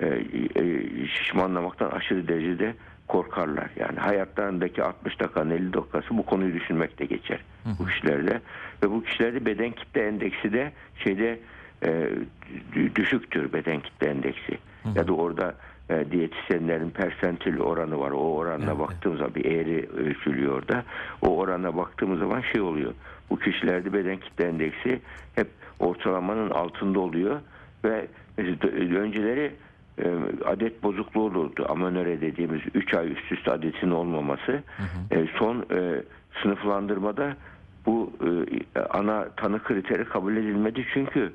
E, 0.00 0.06
e, 0.06 1.06
şişmanlamaktan 1.06 1.90
aşırı 1.90 2.28
derecede 2.28 2.74
korkarlar. 3.08 3.70
Yani 3.76 3.98
hayatlarındaki 3.98 4.82
60 4.82 5.20
dakikanın 5.20 5.50
50 5.50 5.72
dakikası 5.72 6.18
bu 6.18 6.26
konuyu 6.26 6.54
düşünmekte 6.54 7.04
geçer 7.04 7.40
bu 7.78 7.86
kişilerde. 7.86 8.40
Ve 8.82 8.90
bu 8.90 9.02
kişilerde 9.04 9.44
beden 9.46 9.70
kitle 9.70 10.06
endeksi 10.06 10.52
de 10.52 10.72
şeyde 11.04 11.38
e, 11.82 12.10
dü- 12.74 12.94
düşüktür 12.96 13.52
beden 13.52 13.80
kitle 13.80 14.06
endeksi. 14.06 14.58
Ya 14.94 15.08
da 15.08 15.12
orada 15.12 15.54
e, 15.90 16.04
diyetisyenlerin 16.10 16.90
persentil 16.90 17.58
oranı 17.58 17.98
var. 17.98 18.10
O 18.10 18.34
oranına 18.34 18.70
Evet, 18.70 18.78
baktığımız 18.78 19.18
zaman 19.18 19.34
bir 19.34 19.44
eğri 19.44 19.88
ölçülüyor 19.96 20.52
orada. 20.58 20.84
O 21.22 21.36
orana 21.36 21.76
baktığımız 21.76 22.18
zaman 22.18 22.40
şey 22.40 22.60
oluyor. 22.60 22.92
Bu 23.30 23.38
kişilerde 23.38 23.92
beden 23.92 24.16
kitle 24.16 24.44
endeksi 24.44 25.00
hep 25.34 25.48
ortalamanın 25.78 26.50
altında 26.50 27.00
oluyor 27.00 27.40
ve 27.84 28.06
önceleri 28.96 29.52
e, 29.98 30.06
adet 30.44 30.82
bozukluğu 30.82 31.22
olurdu. 31.22 31.66
Amenore 31.68 32.20
dediğimiz 32.20 32.60
3 32.74 32.94
ay 32.94 33.12
üst 33.12 33.32
üste 33.32 33.52
adetin 33.52 33.90
olmaması. 33.90 34.62
E, 35.10 35.26
son 35.38 35.66
e, 35.70 36.02
sınıflandırmada 36.42 37.36
bu 37.86 38.12
e, 38.76 38.80
ana 38.80 39.28
tanı 39.28 39.62
kriteri 39.62 40.04
kabul 40.04 40.36
edilmedi 40.36 40.86
çünkü 40.94 41.32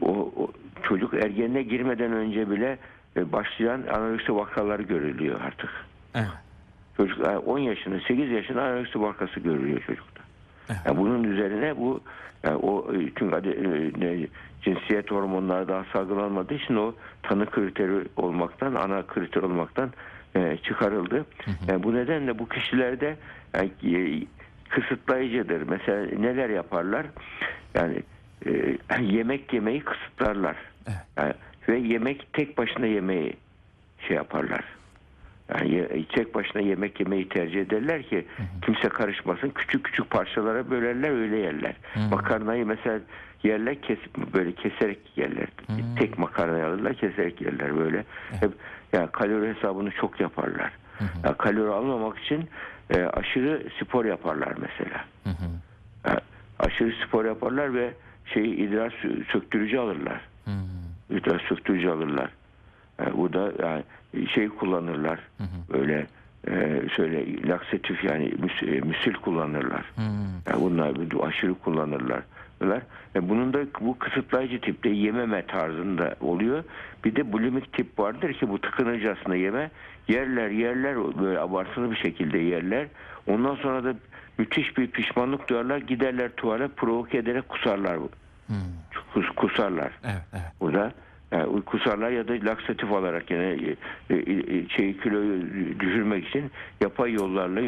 o, 0.00 0.32
o 0.36 0.50
çocuk 0.82 1.14
ergenliğe 1.14 1.62
girmeden 1.62 2.12
önce 2.12 2.50
bile 2.50 2.78
e, 3.16 3.32
başlayan 3.32 3.82
anoreksi 3.94 4.36
vakaları 4.36 4.82
görülüyor 4.82 5.40
artık. 5.40 5.70
Evet. 6.14 6.26
Çocuk 6.96 7.26
e, 7.26 7.38
10 7.38 7.58
yaşında 7.58 8.00
8 8.08 8.30
yaşında 8.30 8.62
anoreksi 8.62 9.00
vakası 9.00 9.40
görülüyor 9.40 9.80
çocukta. 9.86 10.11
Yani 10.86 10.96
bunun 10.98 11.24
üzerine 11.24 11.76
bu 11.76 12.00
yani 12.42 12.56
o 12.56 12.94
e, 12.94 12.98
çünkü 13.18 13.36
ade- 13.36 13.50
e, 13.50 13.92
ne, 14.00 14.26
cinsiyet 14.62 15.10
hormonları 15.10 15.68
daha 15.68 15.84
salgılanmadığı 15.92 16.54
için 16.54 16.76
o 16.76 16.94
tanı 17.22 17.46
kriteri 17.46 18.04
olmaktan 18.16 18.74
ana 18.74 19.06
kriter 19.06 19.42
olmaktan 19.42 19.92
e, 20.36 20.56
çıkarıldı. 20.56 21.26
Yani 21.68 21.82
bu 21.82 21.94
nedenle 21.94 22.38
bu 22.38 22.48
kişilerde 22.48 23.16
yani, 23.54 23.70
e, 23.84 24.26
kısıtlayıcıdır. 24.68 25.62
Mesela 25.62 26.06
neler 26.18 26.50
yaparlar? 26.50 27.06
Yani 27.74 28.02
e, 28.46 28.76
yemek 29.02 29.52
yemeyi 29.52 29.80
kısıtlarlar. 29.80 30.56
Evet. 30.86 30.98
Yani, 31.16 31.34
ve 31.68 31.78
yemek 31.78 32.32
tek 32.32 32.58
başına 32.58 32.86
yemeyi 32.86 33.36
şey 34.08 34.16
yaparlar. 34.16 34.64
Yani 35.60 36.04
tek 36.04 36.34
başına 36.34 36.62
yemek 36.62 37.00
yemeyi 37.00 37.28
tercih 37.28 37.60
ederler 37.60 38.02
ki 38.02 38.26
kimse 38.64 38.88
karışmasın. 38.88 39.50
Küçük 39.50 39.84
küçük 39.84 40.10
parçalara 40.10 40.70
bölerler 40.70 41.10
öyle 41.10 41.36
yerler. 41.36 41.74
Makarnayı 42.10 42.66
mesela 42.66 43.00
yerler 43.42 43.80
kesip 43.82 44.16
böyle 44.34 44.52
keserek 44.52 44.98
yerler. 45.16 45.46
Tek 45.98 46.18
makarnayı 46.18 46.66
alırlar 46.66 46.94
keserek 46.94 47.40
yerler 47.40 47.78
böyle. 47.78 48.04
Hep 48.40 48.50
yani 48.92 49.08
kalori 49.12 49.54
hesabını 49.54 49.90
çok 49.90 50.20
yaparlar. 50.20 50.72
Yani 51.24 51.36
kalori 51.36 51.70
almamak 51.70 52.18
için 52.18 52.48
e, 52.90 53.02
aşırı 53.02 53.62
spor 53.80 54.04
yaparlar 54.04 54.52
mesela. 54.60 55.04
Yani 56.06 56.18
aşırı 56.58 56.92
spor 57.06 57.24
yaparlar 57.24 57.74
ve 57.74 57.90
şeyi 58.34 58.54
idrar 58.56 58.90
sö- 58.90 59.24
söktürücü 59.32 59.78
alırlar. 59.78 60.20
İdrar 61.10 61.38
söktürücü 61.48 61.88
alırlar. 61.88 62.30
Bu 63.16 63.32
da 63.32 63.52
yani 63.62 63.82
şey 64.34 64.48
kullanırlar. 64.48 65.20
Böyle 65.72 66.06
e, 66.48 66.82
şöyle 66.96 67.48
laksatif 67.48 68.04
yani 68.04 68.28
müs- 68.28 68.76
e, 68.76 68.80
müsil 68.80 69.12
kullanırlar. 69.12 69.84
Yani 70.46 70.60
bunlar 70.60 70.92
aşırı 71.28 71.54
kullanırlar. 71.54 72.22
Bunlar. 72.60 72.82
E, 73.16 73.28
bunun 73.28 73.52
da 73.52 73.58
bu 73.80 73.98
kısıtlayıcı 73.98 74.60
tipte 74.60 74.88
yememe 74.88 75.46
tarzında 75.46 76.14
oluyor. 76.20 76.64
Bir 77.04 77.16
de 77.16 77.32
bulimik 77.32 77.72
tip 77.72 77.98
vardır 77.98 78.32
ki 78.32 78.48
bu 78.48 78.60
tıkınırcasına 78.60 79.34
yeme. 79.34 79.70
Yerler 80.08 80.50
yerler 80.50 80.96
böyle 81.20 81.38
abartılı 81.40 81.90
bir 81.90 81.96
şekilde 81.96 82.38
yerler. 82.38 82.86
Ondan 83.26 83.54
sonra 83.54 83.84
da 83.84 83.94
müthiş 84.38 84.78
bir 84.78 84.86
pişmanlık 84.86 85.48
duyarlar. 85.48 85.78
Giderler 85.78 86.30
tuvalet 86.36 86.76
provoke 86.76 87.18
ederek 87.18 87.48
kusarlar. 87.48 87.98
Kus, 89.14 89.26
kusarlar. 89.36 89.90
Evet, 90.04 90.22
evet. 90.32 90.52
Burada 90.60 90.92
yani 91.32 91.62
kusarlar 91.62 92.10
ya 92.10 92.28
da 92.28 92.32
laksatif 92.32 92.92
alarak 92.92 93.30
yani 93.30 93.76
şey 94.68 94.96
kiloyu 94.96 95.42
düşürmek 95.80 96.28
için 96.28 96.50
yapay 96.80 97.12
yollarla 97.12 97.60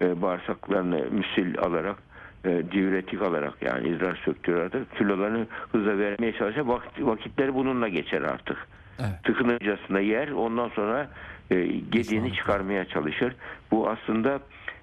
bağırsaklarını 0.00 1.04
müsil 1.10 1.58
alarak 1.58 1.96
diüretik 2.44 3.22
alarak 3.22 3.62
yani 3.62 3.88
idrar 3.88 4.16
söktürerek 4.24 4.96
kilolarını 4.98 5.46
hızla 5.72 5.98
vermeye 5.98 6.32
çalışır. 6.32 6.60
Vakit, 6.60 7.06
vakitleri 7.06 7.54
bununla 7.54 7.88
geçer 7.88 8.22
artık. 8.22 8.56
Evet. 8.98 9.24
Tıkınırcasına 9.24 10.00
yer 10.00 10.28
ondan 10.28 10.68
sonra 10.68 11.08
e, 11.50 11.66
gediğini 11.66 12.34
çıkarmaya 12.34 12.84
çalışır. 12.84 13.34
Bu 13.70 13.88
aslında 13.88 14.40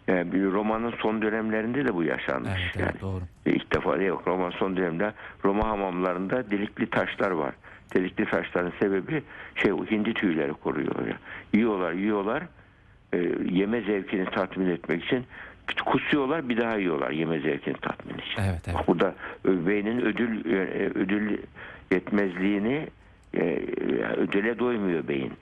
e, 0.09 0.31
bir 0.31 0.43
romanın 0.43 0.93
son 1.01 1.21
dönemlerinde 1.21 1.85
de 1.85 1.93
bu 1.93 2.03
yaşanmış. 2.03 2.51
Evet, 2.51 2.75
evet, 2.75 2.87
yani. 2.87 3.01
doğru. 3.01 3.21
İlk 3.45 3.75
defa 3.75 3.97
yok. 3.97 4.23
Roma 4.27 4.51
son 4.51 4.77
dönemde 4.77 5.13
Roma 5.45 5.67
hamamlarında 5.67 6.51
delikli 6.51 6.89
taşlar 6.89 7.31
var. 7.31 7.53
Delikli 7.93 8.25
taşların 8.25 8.71
sebebi 8.79 9.23
şey 9.55 9.71
hindi 9.71 10.13
tüyleri 10.13 10.53
koruyor. 10.53 11.07
Ya. 11.07 11.17
Yiyorlar 11.53 11.93
yiyorlar 11.93 12.43
e, 13.13 13.17
yeme 13.51 13.81
zevkini 13.81 14.25
tatmin 14.25 14.69
etmek 14.69 15.03
için 15.03 15.25
kusuyorlar 15.85 16.49
bir 16.49 16.57
daha 16.57 16.75
yiyorlar 16.75 17.11
yeme 17.11 17.39
zevkini 17.39 17.73
tatmin 17.73 18.17
için. 18.17 18.41
Evet, 18.41 18.61
evet. 18.67 18.87
Burada 18.87 19.15
beynin 19.45 20.01
ödül 20.01 20.45
e, 20.45 20.89
ödül 20.95 21.37
yetmezliğini 21.91 22.87
e, 23.33 23.43
ödüle 24.17 24.59
doymuyor 24.59 25.07
beyin. 25.07 25.33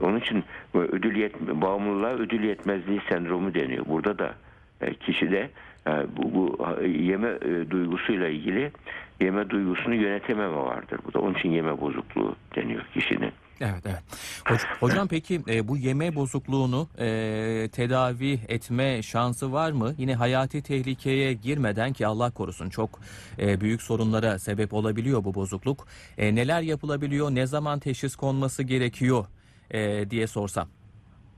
Onun 0.00 0.20
için 0.20 0.44
ödül 0.74 1.16
yet 1.16 1.40
bağımlılığa 1.40 2.14
ödül 2.14 2.44
yetmezliği 2.44 3.00
sendromu 3.08 3.54
deniyor. 3.54 3.86
Burada 3.88 4.18
da 4.18 4.34
e, 4.80 4.94
kişide 4.94 5.38
e, 5.40 5.50
bu, 5.86 6.34
bu 6.34 6.66
e, 6.82 6.88
yeme 6.88 7.28
e, 7.28 7.70
duygusuyla 7.70 8.28
ilgili 8.28 8.72
yeme 9.20 9.50
duygusunu 9.50 9.94
yönetememe 9.94 10.56
vardır. 10.56 11.00
Bu 11.06 11.14
da 11.14 11.20
onun 11.20 11.34
için 11.34 11.50
yeme 11.50 11.80
bozukluğu 11.80 12.36
deniyor 12.56 12.84
kişinin. 12.94 13.32
Evet, 13.60 13.82
evet. 13.86 14.02
Hoc- 14.44 14.80
hocam 14.80 15.08
peki 15.08 15.40
e, 15.48 15.68
bu 15.68 15.76
yeme 15.76 16.14
bozukluğunu 16.14 16.88
e, 16.98 17.06
tedavi 17.72 18.40
etme 18.48 19.02
şansı 19.02 19.52
var 19.52 19.72
mı? 19.72 19.94
Yine 19.98 20.14
hayati 20.14 20.62
tehlikeye 20.62 21.32
girmeden 21.32 21.92
ki 21.92 22.06
Allah 22.06 22.30
korusun 22.30 22.68
çok 22.68 23.00
e, 23.38 23.60
büyük 23.60 23.82
sorunlara 23.82 24.38
sebep 24.38 24.74
olabiliyor 24.74 25.24
bu 25.24 25.34
bozukluk. 25.34 25.86
E, 26.18 26.34
neler 26.34 26.62
yapılabiliyor? 26.62 27.30
Ne 27.30 27.46
zaman 27.46 27.78
teşhis 27.78 28.16
konması 28.16 28.62
gerekiyor 28.62 29.26
e, 29.70 30.10
diye 30.10 30.26
sorsam. 30.26 30.68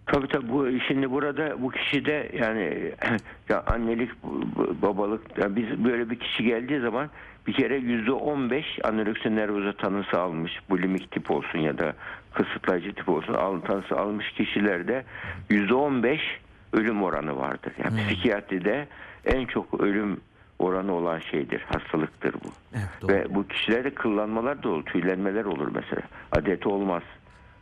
Tabii 0.06 0.28
tabii 0.28 0.48
bu 0.52 0.66
şimdi 0.88 1.10
burada 1.10 1.62
bu 1.62 1.70
kişi 1.70 2.04
de 2.04 2.30
yani 2.38 2.92
ya 3.48 3.64
annelik 3.66 4.10
babalık 4.82 5.38
ya 5.38 5.56
biz 5.56 5.84
böyle 5.84 6.10
bir 6.10 6.18
kişi 6.18 6.44
geldiği 6.44 6.80
zaman 6.80 7.10
bir 7.46 7.52
kere 7.52 7.76
yüzde 7.76 8.12
on 8.12 8.50
beş 8.50 8.78
anoreksiya 8.84 9.34
nervoza 9.34 9.72
tanısı 9.72 10.20
almış 10.20 10.52
bulimik 10.70 11.10
tip 11.10 11.30
olsun 11.30 11.58
ya 11.58 11.78
da 11.78 11.92
kısıtlayıcı 12.34 12.94
tip 12.94 13.08
olsun 13.08 13.34
al, 13.34 13.60
tanısı 13.60 13.96
almış 13.96 14.32
kişilerde 14.32 15.04
yüzde 15.50 15.74
on 15.74 16.02
beş 16.02 16.20
ölüm 16.72 17.02
oranı 17.02 17.36
vardır. 17.36 17.72
Yani 17.84 18.00
psikiyatride 18.06 18.88
en 19.24 19.46
çok 19.46 19.80
ölüm 19.80 20.20
oranı 20.58 20.94
olan 20.94 21.18
şeydir 21.18 21.60
hastalıktır 21.60 22.34
bu. 22.34 22.48
Evet, 22.74 22.88
doğru. 23.02 23.12
Ve 23.12 23.34
bu 23.34 23.48
kişilerde 23.48 23.90
kıllanmalar 23.90 24.62
da 24.62 24.68
olur, 24.68 24.84
tüylenmeler 24.84 25.44
olur 25.44 25.68
mesela. 25.74 26.02
Adeti 26.32 26.68
olmaz. 26.68 27.02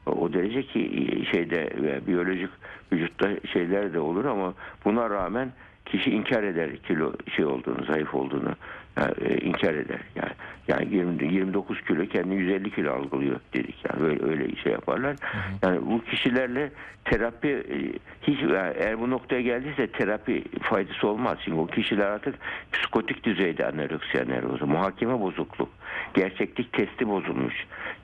O, 0.08 0.32
derece 0.32 0.62
ki 0.62 1.10
şeyde 1.30 1.70
e, 1.82 2.06
biyolojik 2.06 2.50
vücutta 2.92 3.28
şeyler 3.52 3.92
de 3.92 4.00
olur 4.00 4.24
ama 4.24 4.54
buna 4.84 5.10
rağmen 5.10 5.52
kişi 5.86 6.10
inkar 6.10 6.42
eder 6.42 6.76
kilo 6.76 7.12
şey 7.36 7.44
olduğunu, 7.44 7.84
zayıf 7.84 8.14
olduğunu 8.14 8.54
yani, 9.00 9.14
e, 9.20 9.36
inkar 9.38 9.74
eder. 9.74 10.00
Yani 10.16 10.32
yani 10.68 10.94
20, 10.94 11.34
29 11.34 11.84
kilo 11.84 12.06
kendini 12.06 12.40
150 12.40 12.70
kilo 12.70 12.92
algılıyor 12.92 13.40
dedik 13.54 13.76
yani 13.88 14.02
böyle 14.02 14.24
öyle 14.24 14.56
şey 14.56 14.72
yaparlar. 14.72 15.16
Yani 15.62 15.80
bu 15.86 16.04
kişilerle 16.04 16.70
terapi 17.04 17.48
e, 17.48 17.76
hiç 18.22 18.42
yani 18.42 18.74
eğer 18.78 19.00
bu 19.00 19.10
noktaya 19.10 19.40
geldiyse 19.40 19.86
terapi 19.86 20.44
faydası 20.62 21.08
olmaz. 21.08 21.38
Çünkü 21.44 21.58
o 21.58 21.66
kişiler 21.66 22.06
artık 22.06 22.34
psikotik 22.72 23.24
düzeyde 23.24 23.66
anoreksiya 23.66 24.24
nervozu, 24.24 24.66
muhakeme 24.66 25.20
bozukluk, 25.20 25.68
gerçeklik 26.14 26.72
testi 26.72 27.08
bozulmuş. 27.08 27.54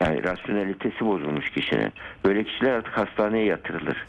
Yani 0.01 0.25
rasyonelitesi 0.25 1.07
bozulmuş 1.07 1.51
kişinin. 1.51 1.93
Böyle 2.25 2.45
kişiler 2.45 2.73
artık 2.73 2.99
hastaneye 2.99 3.45
yatırılır. 3.45 4.07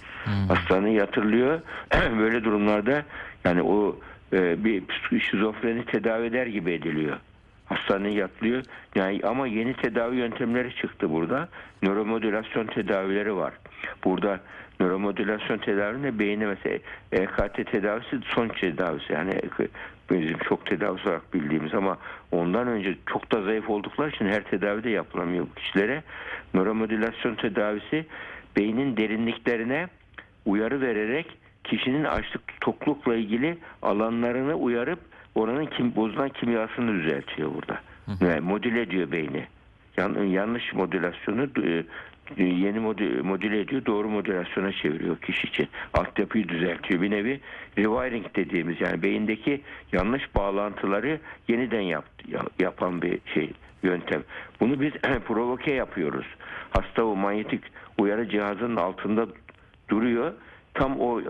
Hastaneye 0.48 0.96
yatırılıyor. 0.96 1.62
böyle 2.20 2.44
durumlarda 2.44 3.04
yani 3.46 3.62
o 3.62 3.90
e, 3.90 4.15
bir 4.32 4.84
şizofreni 5.20 5.86
tedavi 5.86 6.26
eder 6.26 6.48
gibi 6.48 6.72
ediliyor. 6.72 7.18
Hastaneye 7.66 8.14
yatılıyor. 8.14 8.64
Yani 8.96 9.22
ama 9.24 9.48
yeni 9.48 9.74
tedavi 9.74 10.16
yöntemleri 10.16 10.76
çıktı 10.76 11.12
burada. 11.12 11.50
Nöromodülasyon 11.84 12.66
tedavileri 12.66 13.36
var. 13.36 13.54
Burada 14.04 14.40
nöromodülasyon 14.80 15.58
tedavisinde 15.58 16.20
beyni 16.20 16.46
mesela 16.46 16.78
EKT 17.12 17.72
tedavisi 17.72 18.20
son 18.26 18.48
tedavisi. 18.48 19.14
Yani 19.14 19.32
bizim 20.12 20.38
çok 20.38 20.66
tedavisi 20.66 21.08
olarak 21.08 21.34
bildiğimiz 21.34 21.74
ama 21.74 21.98
ondan 22.32 22.68
önce 22.68 22.96
çok 23.06 23.32
da 23.32 23.42
zayıf 23.42 23.70
oldukları 23.70 24.10
için 24.10 24.26
her 24.26 24.44
tedavi 24.44 24.84
de 24.84 24.90
yapılamıyor 24.90 25.46
bu 25.46 25.56
kişilere. 25.56 26.04
Nöromodülasyon 26.54 27.36
tedavisi 27.36 28.06
beynin 28.58 28.98
derinliklerine 28.98 29.88
uyarı 30.46 30.82
vererek 30.82 31.38
kişinin 31.68 32.04
açlık 32.04 32.62
toklukla 32.62 33.16
ilgili 33.16 33.58
alanlarını 33.82 34.56
uyarıp 34.56 35.00
oranın 35.36 35.66
kim, 35.66 35.96
bozulan 35.96 36.30
kimyasını 36.30 36.94
düzeltiyor 36.94 37.52
burada. 37.56 37.80
Yani 38.22 38.40
modüle 38.40 38.82
ediyor 38.82 39.12
beyni. 39.12 39.48
Yan, 39.98 40.24
yanlış 40.24 40.74
modülasyonu 40.74 41.50
e, 42.38 42.44
yeni 42.44 42.80
modü, 42.80 43.22
modüle 43.22 43.60
ediyor, 43.60 43.86
doğru 43.86 44.10
modülasyona 44.10 44.72
çeviriyor 44.72 45.18
kişi 45.18 45.48
için. 45.48 45.68
Altyapıyı 45.94 46.50
düzeltiyor. 46.50 47.02
Bir 47.02 47.12
nevi 47.12 47.40
rewiring 47.78 48.26
dediğimiz 48.36 48.82
yani 48.82 49.04
beyindeki 49.04 49.62
yanlış 49.92 50.36
bağlantıları 50.36 51.20
yeniden 51.48 51.82
yap, 51.82 52.06
yapan 52.60 53.02
bir 53.02 53.20
şey 53.34 53.52
yöntem. 53.84 54.24
Bunu 54.60 54.82
biz 54.82 54.94
provoke 55.28 55.72
yapıyoruz. 55.72 56.26
Hasta 56.70 57.04
o 57.04 57.16
manyetik 57.16 57.64
uyarı 57.98 58.30
cihazının 58.30 58.76
altında 58.76 59.28
duruyor 59.90 60.34
tam 60.76 61.02
o 61.02 61.22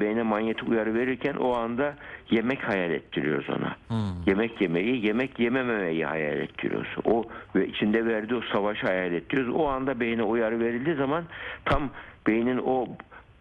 beyne 0.00 0.22
manyetik 0.22 0.68
uyarı 0.68 0.94
verirken 0.94 1.34
o 1.34 1.54
anda 1.56 1.94
yemek 2.30 2.68
hayal 2.68 2.90
ettiriyoruz 2.90 3.50
ona. 3.50 3.76
Hmm. 3.88 4.22
Yemek 4.26 4.60
yemeyi, 4.60 5.06
yemek 5.06 5.38
yemememeyi 5.38 6.04
hayal 6.04 6.38
ettiriyoruz. 6.38 6.96
O 7.04 7.24
ve 7.56 7.66
içinde 7.66 8.06
verdiği 8.06 8.34
o 8.34 8.40
savaşı 8.52 8.86
hayal 8.86 9.12
ettiriyoruz. 9.12 9.54
O 9.54 9.68
anda 9.68 10.00
beyne 10.00 10.22
uyarı 10.22 10.60
verildiği 10.60 10.96
zaman 10.96 11.24
tam 11.64 11.90
beynin 12.26 12.58
o 12.58 12.86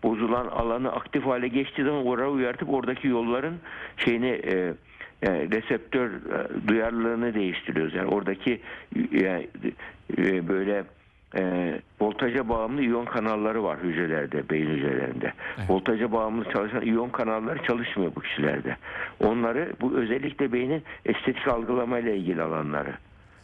bozulan 0.04 0.48
alanı 0.48 0.92
aktif 0.92 1.26
hale 1.26 1.48
geçtiği 1.48 1.84
zaman 1.84 2.08
oraya 2.08 2.30
uyartıp 2.30 2.70
oradaki 2.70 3.08
yolların 3.08 3.56
şeyini 3.98 4.30
e, 4.30 4.74
yani 5.22 5.52
reseptör 5.52 6.10
e, 6.10 6.68
duyarlılığını 6.68 7.34
değiştiriyoruz. 7.34 7.96
Yani 7.96 8.08
oradaki 8.08 8.62
yani, 9.12 9.50
e, 10.18 10.48
böyle 10.48 10.84
e, 11.36 11.74
voltaja 12.02 12.50
bağımlı 12.50 12.82
iyon 12.82 13.06
kanalları 13.06 13.64
var 13.64 13.80
hücrelerde, 13.84 14.50
beyin 14.50 14.70
hücrelerinde. 14.70 15.34
Evet. 15.58 15.70
Voltaja 15.70 16.12
bağımlı 16.12 16.52
çalışan 16.54 16.82
iyon 16.82 17.10
kanalları 17.10 17.64
çalışmıyor 17.64 18.12
bu 18.16 18.22
kişilerde. 18.22 18.78
Onları 19.20 19.74
bu 19.82 19.98
özellikle 19.98 20.54
beynin 20.54 20.84
estetik 21.06 21.48
algılamayla 21.48 22.12
ilgili 22.12 22.42
alanları. 22.42 22.94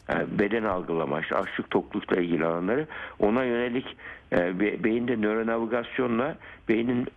Yani 0.10 0.26
beden 0.40 0.64
algılama, 0.64 1.22
işte 1.22 1.36
açlık 1.36 1.70
toklukla 1.70 2.16
ilgili 2.16 2.46
alanları 2.46 2.88
ona 3.20 3.44
yönelik 3.44 3.98
e, 4.32 4.60
be, 4.60 4.84
beyinde 4.84 5.18
nöronavigasyonla 5.18 6.36
beynin 6.70 7.08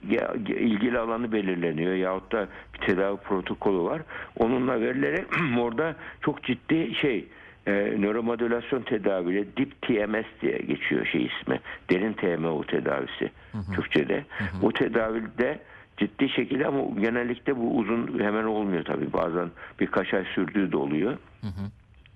ilgili 0.49 0.99
alanı 0.99 1.33
belirleniyor 1.33 1.95
yahut 1.95 2.33
da 2.33 2.49
bir 2.75 2.87
tedavi 2.87 3.17
protokolü 3.17 3.79
var. 3.79 4.03
Onunla 4.37 4.81
verilerek 4.81 5.25
orada 5.59 5.95
çok 6.21 6.43
ciddi 6.43 6.95
şey 6.95 7.25
e, 7.69 8.01
nöromodülasyon 8.01 8.83
tedaviyle 8.83 9.45
dip 9.57 9.83
TMS 9.83 10.27
diye 10.43 10.59
geçiyor 10.59 11.07
şey 11.07 11.27
ismi. 11.27 11.61
Derin 11.91 12.13
TMO 12.13 12.65
tedavisi 12.65 13.31
hı 13.53 13.59
hı. 13.59 13.73
Türkçe'de. 13.75 14.25
Hı 14.39 14.45
hı. 14.45 14.63
Bu 14.63 14.73
tedavide 14.73 15.59
ciddi 15.97 16.29
şekilde 16.29 16.67
ama 16.67 17.01
genellikle 17.01 17.57
bu 17.57 17.77
uzun 17.77 18.19
hemen 18.19 18.45
olmuyor 18.45 18.85
tabii. 18.85 19.13
Bazen 19.13 19.51
birkaç 19.81 20.15
ay 20.15 20.25
sürdüğü 20.25 20.73
de 20.73 20.77
oluyor. 20.77 21.13
Hı 21.41 21.47
hı. 21.47 21.71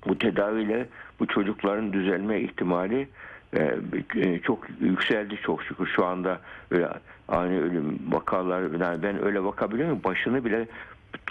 Bu 0.07 0.19
tedaviyle 0.19 0.89
bu 1.21 1.27
çocukların 1.27 1.93
düzelme 1.93 2.41
ihtimali 2.41 3.09
e, 3.57 3.77
e 4.17 4.39
çok 4.39 4.67
yükseldi 4.81 5.37
çok 5.43 5.63
şükür. 5.63 5.87
Şu 5.87 6.05
anda 6.05 6.41
öyle 6.71 6.89
ani 7.29 7.61
ölüm 7.61 7.99
vakalar 8.09 8.81
yani 8.81 9.03
ben 9.03 9.25
öyle 9.25 9.45
bakabiliyor 9.45 9.89
muyum? 9.89 10.05
Başını 10.05 10.45
bile 10.45 10.67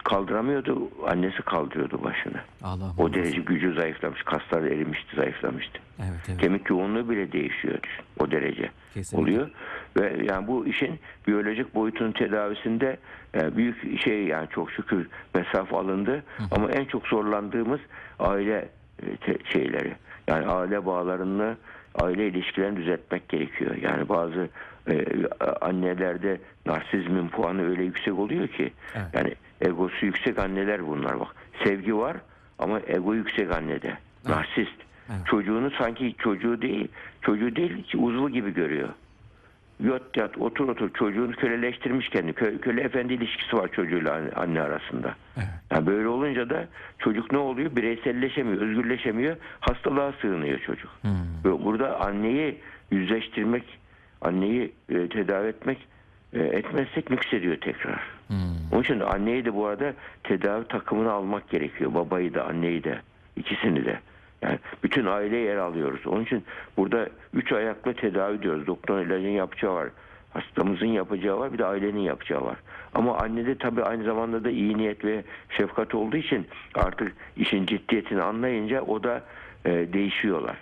kaldıramıyordu. 0.04 0.90
Annesi 1.08 1.42
kaldırıyordu 1.42 2.04
başını. 2.04 2.42
Allah 2.64 2.94
o 2.98 3.14
derece 3.14 3.42
gücü 3.42 3.74
zayıflamış. 3.74 4.24
Kasları 4.24 4.68
erimişti, 4.68 5.16
zayıflamıştı. 5.16 5.80
Evet, 6.00 6.20
evet. 6.30 6.42
Kemik 6.42 6.70
yoğunluğu 6.70 7.10
bile 7.10 7.32
değişiyor. 7.32 7.80
O 8.20 8.32
derece 8.32 8.70
Kesinlikle. 8.94 9.32
oluyor. 9.32 9.50
Ve 9.98 10.26
yani 10.30 10.48
bu 10.48 10.68
işin 10.68 11.00
biyolojik 11.28 11.76
boyutunun 11.76 12.12
tedavisinde 12.12 12.98
e, 13.36 13.58
büyük 13.58 14.02
şey 14.02 14.24
yani 14.24 14.48
çok 14.50 14.72
şükür 14.72 15.08
mesafe 15.34 15.76
alındı. 15.76 16.24
Hı. 16.38 16.44
Ama 16.52 16.72
en 16.72 16.86
çok 16.86 17.08
zorlandığımız 17.08 17.80
aile 18.20 18.70
e, 19.28 19.52
şeyleri. 19.54 19.96
Yani 20.28 20.46
aile 20.46 20.86
bağlarını 20.86 21.58
aile 22.02 22.28
ilişkilerini 22.28 22.78
düzeltmek 22.78 23.30
gerekiyor. 23.30 23.76
Yani 23.76 24.10
bazı 24.10 24.50
e, 24.90 25.06
annelerde 25.62 26.42
narsizmin 26.66 27.28
puanı 27.28 27.70
öyle 27.70 27.84
yüksek 27.84 28.20
oluyor 28.20 28.48
ki 28.48 28.74
evet. 28.96 29.08
yani 29.14 29.34
egosu 29.62 30.06
yüksek 30.06 30.40
anneler 30.40 30.88
bunlar 30.88 31.20
bak. 31.20 31.36
Sevgi 31.64 31.98
var 31.98 32.18
ama 32.60 32.80
ego 32.88 33.14
yüksek 33.14 33.52
annede. 33.52 33.88
Evet. 33.88 34.36
Narsist. 34.36 34.78
Evet. 35.10 35.26
Çocuğunu 35.26 35.72
sanki 35.72 36.16
çocuğu 36.18 36.62
değil, 36.62 36.88
çocuğu 37.22 37.56
değil 37.56 37.84
ki 37.84 37.98
uzvu 37.98 38.30
gibi 38.30 38.54
görüyor. 38.54 38.90
Yot 39.80 40.18
yat 40.18 40.38
otur 40.38 40.70
otur 40.70 40.94
çocuğunu 40.94 41.32
köleleştirmiş 41.32 42.10
kendi. 42.10 42.34
Kö, 42.34 42.62
köle 42.62 42.82
efendi 42.82 43.14
ilişkisi 43.14 43.58
var 43.58 43.72
çocuğuyla 43.72 44.22
anne 44.36 44.62
arasında. 44.62 45.16
Evet. 45.38 45.48
Yani 45.72 45.88
böyle 45.88 46.08
olunca 46.08 46.50
da 46.50 46.68
çocuk 47.00 47.32
ne 47.32 47.38
oluyor? 47.38 47.76
Bireyselleşemiyor, 47.76 48.62
özgürleşemiyor. 48.62 49.36
Hastalığa 49.60 50.14
sığınıyor 50.22 50.60
çocuk. 50.60 50.90
Hmm. 51.02 51.64
Burada 51.64 52.00
anneyi 52.00 52.58
yüzleştirmek, 52.92 53.64
anneyi 54.22 54.74
e, 54.90 55.10
tedavi 55.10 55.48
etmek 55.48 55.88
etmezsek 56.34 57.10
nüksediyor 57.10 57.56
tekrar. 57.56 58.00
Hmm. 58.28 58.38
Onun 58.72 58.82
için 58.82 59.00
anneyi 59.00 59.46
de 59.46 59.56
bu 59.56 59.66
arada 59.66 59.94
tedavi 60.24 60.68
takımını 60.68 61.12
almak 61.12 61.50
gerekiyor. 61.50 61.94
Babayı 61.94 62.34
da 62.34 62.46
anneyi 62.46 62.84
de 62.84 63.00
ikisini 63.36 63.86
de. 63.86 64.00
Yani 64.42 64.60
bütün 64.84 65.06
aile 65.06 65.38
yer 65.38 65.58
alıyoruz. 65.58 66.08
Onun 66.08 66.24
için 66.24 66.44
burada 66.78 67.10
üç 67.34 67.52
ayaklı 67.52 67.94
tedavi 67.94 68.42
diyoruz. 68.42 68.68
Doktor 68.68 69.02
ilacın 69.02 69.30
yapacağı 69.30 69.74
var. 69.74 69.90
Hastamızın 70.34 70.86
yapacağı 70.86 71.40
var 71.40 71.54
bir 71.54 71.58
de 71.58 71.66
ailenin 71.66 72.00
yapacağı 72.00 72.46
var. 72.46 72.58
Ama 72.94 73.18
annede 73.18 73.58
tabii 73.58 73.84
aynı 73.84 74.04
zamanda 74.04 74.44
da 74.44 74.50
iyi 74.50 74.78
niyet 74.78 75.06
ve 75.06 75.24
şefkat 75.58 75.96
olduğu 75.96 76.18
için 76.18 76.48
artık 76.76 77.14
işin 77.38 77.66
ciddiyetini 77.66 78.22
anlayınca 78.22 78.82
o 78.82 79.04
da 79.04 79.24
e, 79.66 79.70
değişiyorlar. 79.94 80.58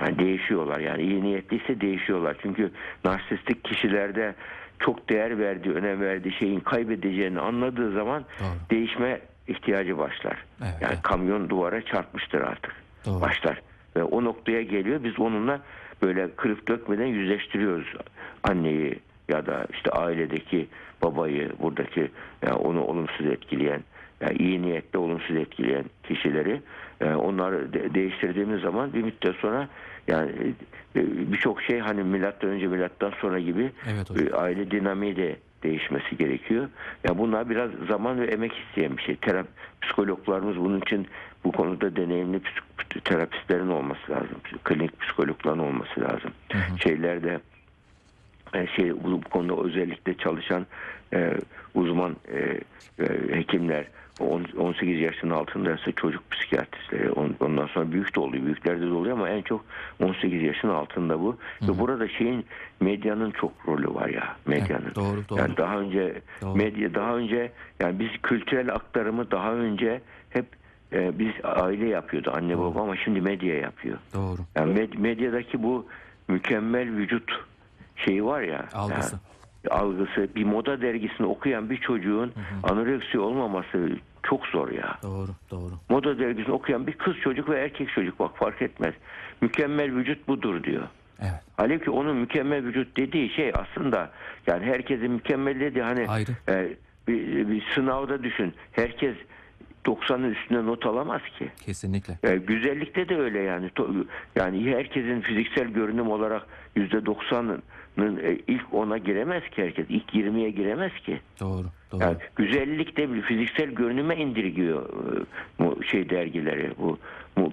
Yani 0.00 0.18
değişiyorlar. 0.18 0.80
Yani 0.80 1.02
iyi 1.02 1.22
niyetliyse 1.22 1.80
değişiyorlar. 1.80 2.36
Çünkü 2.42 2.70
narsistik 3.04 3.64
kişilerde 3.64 4.34
çok 4.84 5.08
değer 5.08 5.38
verdiği, 5.38 5.74
önem 5.74 6.00
verdiği 6.00 6.32
şeyin 6.32 6.60
kaybedeceğini 6.60 7.40
anladığı 7.40 7.92
zaman 7.92 8.24
Doğru. 8.40 8.48
değişme 8.70 9.20
ihtiyacı 9.48 9.98
başlar. 9.98 10.44
Evet, 10.62 10.74
yani 10.80 10.96
kamyon 11.02 11.48
duvara 11.48 11.82
çarpmıştır 11.82 12.40
artık. 12.40 12.72
Doğru. 13.06 13.20
Başlar. 13.20 13.62
Ve 13.96 14.02
o 14.02 14.24
noktaya 14.24 14.62
geliyor. 14.62 15.04
Biz 15.04 15.20
onunla 15.20 15.60
böyle 16.02 16.30
kırıp 16.36 16.68
dökmeden 16.68 17.06
yüzleştiriyoruz 17.06 17.94
anneyi 18.42 18.98
ya 19.28 19.46
da 19.46 19.66
işte 19.72 19.90
ailedeki 19.90 20.68
babayı, 21.02 21.52
buradaki 21.62 22.10
yani 22.42 22.54
onu 22.54 22.84
olumsuz 22.84 23.26
etkileyen, 23.26 23.82
yani 24.20 24.36
iyi 24.38 24.62
niyetle 24.62 24.98
olumsuz 24.98 25.36
etkileyen 25.36 25.84
kişileri 26.02 26.60
e, 27.00 27.14
onları 27.14 27.72
de, 27.72 27.94
değiştirdiğimiz 27.94 28.60
zaman 28.60 28.92
bir 28.92 29.02
müddet 29.02 29.36
sonra 29.36 29.68
yani 30.08 30.30
e, 30.96 31.32
birçok 31.32 31.62
şey 31.62 31.78
hani 31.78 32.02
milattan 32.02 32.50
önce 32.50 32.66
milattan 32.66 33.12
sonra 33.20 33.40
gibi 33.40 33.72
evet, 33.90 34.10
e, 34.10 34.34
aile 34.36 34.70
dinamiği 34.70 35.16
de 35.16 35.36
değişmesi 35.62 36.16
gerekiyor. 36.16 36.68
Ya 37.04 37.18
bunlar 37.18 37.50
biraz 37.50 37.70
zaman 37.88 38.20
ve 38.20 38.26
emek 38.26 38.52
isteyen 38.58 38.96
bir 38.96 39.02
şey. 39.02 39.16
Terap, 39.16 39.46
psikologlarımız 39.82 40.56
bunun 40.56 40.80
için 40.80 41.06
bu 41.44 41.52
konuda 41.52 41.96
deneyimli 41.96 42.36
psik- 42.36 43.00
terapistlerin 43.04 43.68
olması 43.68 44.12
lazım. 44.12 44.36
Klinik 44.64 45.00
psikologların 45.00 45.58
olması 45.58 46.00
lazım. 46.00 46.30
Şeylerde 46.82 47.30
e, 47.30 47.40
şey 48.76 49.04
bu, 49.04 49.12
bu 49.12 49.28
konuda 49.30 49.62
özellikle 49.62 50.14
çalışan 50.14 50.66
e, 51.14 51.34
uzman 51.74 52.16
e, 52.32 52.38
e, 53.04 53.36
hekimler 53.36 53.84
on- 54.20 54.46
18 54.58 55.00
yaşın 55.00 55.30
altındaysa 55.30 55.92
çocuk 55.92 56.30
psikiyatristleri 56.30 57.10
on- 57.10 57.34
ondan 57.40 57.66
sonra 57.66 57.92
büyük 57.92 58.14
de 58.16 58.20
oluyor 58.20 58.44
büyüklerde 58.44 58.86
de 58.86 58.92
oluyor 58.92 59.16
ama 59.16 59.28
en 59.28 59.42
çok 59.42 59.64
18 60.02 60.42
yaşın 60.42 60.68
altında 60.68 61.20
bu 61.20 61.36
ve 61.62 61.78
burada 61.78 62.08
şeyin 62.08 62.44
medyanın 62.80 63.30
çok 63.30 63.52
rolü 63.68 63.94
var 63.94 64.08
ya 64.08 64.36
medyanın 64.46 64.84
Evet, 64.84 64.96
doğru, 64.96 65.28
doğru. 65.28 65.38
yani 65.38 65.56
daha 65.56 65.78
önce 65.78 66.20
Doğru. 66.42 66.56
medya 66.56 66.94
daha 66.94 67.16
önce 67.16 67.52
yani 67.80 67.98
biz 67.98 68.08
kültürel 68.22 68.74
aktarımı 68.74 69.30
daha 69.30 69.52
önce 69.54 70.00
hep 70.30 70.46
e, 70.92 71.18
biz 71.18 71.32
aile 71.44 71.88
yapıyordu 71.88 72.32
anne 72.34 72.58
baba 72.58 72.82
ama 72.82 72.96
şimdi 72.96 73.20
medya 73.20 73.54
yapıyor. 73.54 73.98
Doğru. 74.14 74.38
Yani 74.56 74.80
med- 74.80 74.98
medyadaki 74.98 75.62
bu 75.62 75.86
mükemmel 76.28 76.96
vücut 76.96 77.44
şeyi 77.96 78.24
var 78.24 78.40
ya. 78.40 78.68
Algısı. 78.72 79.12
yani 79.14 79.22
algısı. 79.70 80.28
Bir 80.36 80.44
moda 80.44 80.80
dergisini 80.80 81.26
okuyan 81.26 81.70
bir 81.70 81.76
çocuğun 81.76 82.32
anoreksi 82.62 83.18
olmaması 83.18 83.90
çok 84.22 84.46
zor 84.46 84.70
ya. 84.70 84.98
Doğru. 85.02 85.30
Doğru. 85.50 85.72
Moda 85.88 86.18
dergisini 86.18 86.54
okuyan 86.54 86.86
bir 86.86 86.92
kız 86.92 87.16
çocuk 87.16 87.48
ve 87.48 87.60
erkek 87.60 87.88
çocuk 87.88 88.18
bak 88.18 88.36
fark 88.36 88.62
etmez. 88.62 88.94
Mükemmel 89.40 89.96
vücut 89.96 90.28
budur 90.28 90.62
diyor. 90.62 90.82
Evet. 91.20 91.40
Halbuki 91.56 91.90
onun 91.90 92.16
mükemmel 92.16 92.64
vücut 92.64 92.96
dediği 92.96 93.30
şey 93.30 93.52
aslında 93.54 94.10
yani 94.46 94.64
herkesin 94.64 95.10
mükemmel 95.10 95.60
dediği 95.60 95.82
hani 95.82 96.08
Ayrı. 96.08 96.30
e, 96.48 96.76
bir, 97.08 97.48
bir 97.48 97.64
sınavda 97.74 98.22
düşün. 98.22 98.54
Herkes 98.72 99.16
90'ın 99.86 100.30
üstünde 100.30 100.66
not 100.66 100.86
alamaz 100.86 101.22
ki. 101.38 101.50
Kesinlikle. 101.66 102.18
E, 102.22 102.36
güzellikte 102.36 103.08
de 103.08 103.16
öyle 103.16 103.38
yani. 103.38 103.70
Yani 104.36 104.74
herkesin 104.74 105.20
fiziksel 105.20 105.68
görünüm 105.68 106.10
olarak 106.10 106.46
yüzde 106.76 107.06
doksanının 107.06 107.58
e, 107.58 107.62
ilk 108.48 108.74
ona 108.74 108.98
giremez 108.98 109.42
ki 109.50 109.62
herkes. 109.62 109.86
İlk 109.88 110.14
20'ye 110.14 110.50
giremez 110.50 110.92
ki. 110.92 111.20
Doğru. 111.40 111.66
Doğru. 111.92 112.02
Yani 112.02 112.16
güzellik 112.36 112.96
de 112.96 113.14
bir 113.14 113.22
fiziksel 113.22 113.70
görünüme 113.70 114.16
indirgiyor 114.16 114.88
e, 114.88 115.24
bu 115.58 115.84
şey 115.84 116.10
dergileri, 116.10 116.70
bu, 116.78 116.98
bu 117.36 117.52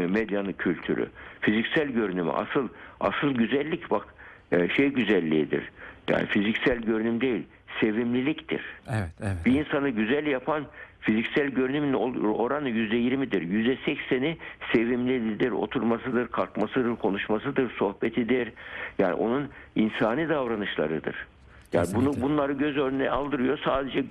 e, 0.00 0.06
medyanın 0.06 0.52
kültürü. 0.52 1.08
Fiziksel 1.40 1.88
görünümü 1.88 2.30
asıl 2.30 2.68
asıl 3.00 3.34
güzellik 3.34 3.90
bak 3.90 4.14
e, 4.52 4.68
şey 4.68 4.88
güzelliğidir. 4.88 5.70
Yani 6.08 6.26
fiziksel 6.26 6.78
görünüm 6.78 7.20
değil, 7.20 7.42
sevimliliktir. 7.80 8.62
Evet. 8.90 9.10
Evet. 9.20 9.36
Bir 9.46 9.52
insanı 9.52 9.88
güzel 9.88 10.26
yapan 10.26 10.64
fiziksel 11.00 11.46
görünümün 11.48 11.92
oranı 12.34 12.68
yüzde 12.68 12.96
yirmidir. 12.96 13.42
Yüzde 13.42 13.76
sekseni 13.84 14.36
sevimlidir, 14.72 15.50
oturmasıdır, 15.50 16.28
kalkmasıdır, 16.28 16.96
konuşmasıdır, 16.96 17.70
sohbetidir. 17.78 18.52
Yani 18.98 19.14
onun 19.14 19.48
insani 19.76 20.28
davranışlarıdır. 20.28 21.26
Yani 21.72 21.86
bunu 21.94 22.04
Kesinlikle. 22.04 22.22
bunları 22.22 22.52
göz 22.52 22.76
önüne 22.76 23.10
aldırıyor. 23.10 23.58
Sadece 23.64 23.98
e, 23.98 24.04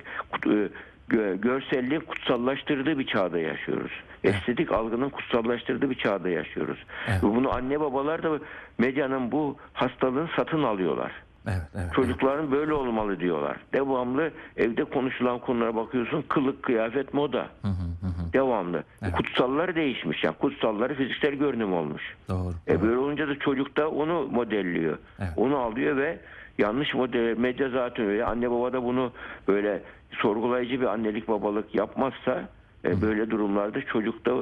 gö- 1.10 1.42
görselliğin 1.42 2.02
kutsallaştırdığı 2.02 3.00
bir 3.00 3.08
çağda 3.08 3.40
yaşıyoruz. 3.40 3.92
Estetik 4.24 4.72
algının 4.72 5.10
kutsallaştırdığı 5.10 5.90
bir 5.90 5.96
çağda 5.96 6.30
yaşıyoruz. 6.30 6.78
Evet. 7.08 7.24
Ve 7.24 7.28
bunu 7.28 7.54
anne 7.54 7.80
babalar 7.80 8.24
da 8.24 8.40
medyanın 8.78 9.32
bu 9.32 9.58
hastalığını 9.74 10.28
satın 10.36 10.64
alıyorlar. 10.64 11.12
Evet. 11.48 11.62
Evet. 11.76 11.94
Çocukların 11.94 12.52
böyle 12.52 12.74
olmalı 12.74 13.20
diyorlar. 13.20 13.58
Devamlı 13.74 14.32
evde 14.58 14.84
konuşulan 14.84 15.40
konulara 15.40 15.76
bakıyorsun. 15.76 16.22
Kılık, 16.30 16.64
kıyafet, 16.64 17.14
moda. 17.14 17.48
Hı 17.62 17.68
hı 17.68 18.08
hı. 18.08 18.34
Devamlı. 18.34 18.84
Evet. 19.02 19.14
Kutsalları 19.16 19.76
değişmiş. 19.76 20.24
Yani 20.24 20.36
kutsalları 20.36 20.96
fiziksel 20.96 21.34
görünüm 21.34 21.74
olmuş. 21.74 22.16
Doğru. 22.30 22.54
E 22.68 22.74
doğru. 22.74 22.82
böyle 22.82 22.98
olunca 22.98 23.28
da 23.28 23.40
çocuk 23.40 23.78
da 23.78 23.90
onu 23.90 24.28
modelliyor. 24.28 24.98
Evet. 25.20 25.32
Onu 25.38 25.58
alıyor 25.58 25.98
ve 25.98 26.20
yanlış 26.58 26.94
model 26.94 27.38
medya 27.38 27.70
zaten 27.70 28.06
öyle. 28.06 28.26
Anne 28.26 28.52
baba 28.52 28.74
da 28.74 28.84
bunu 28.84 29.12
böyle 29.48 29.82
sorgulayıcı 30.12 30.82
bir 30.82 30.86
annelik 30.86 31.28
babalık 31.28 31.76
yapmazsa 31.76 32.50
e, 32.86 33.02
böyle 33.02 33.30
durumlarda 33.30 33.82
çocuk 33.82 34.26
da 34.26 34.36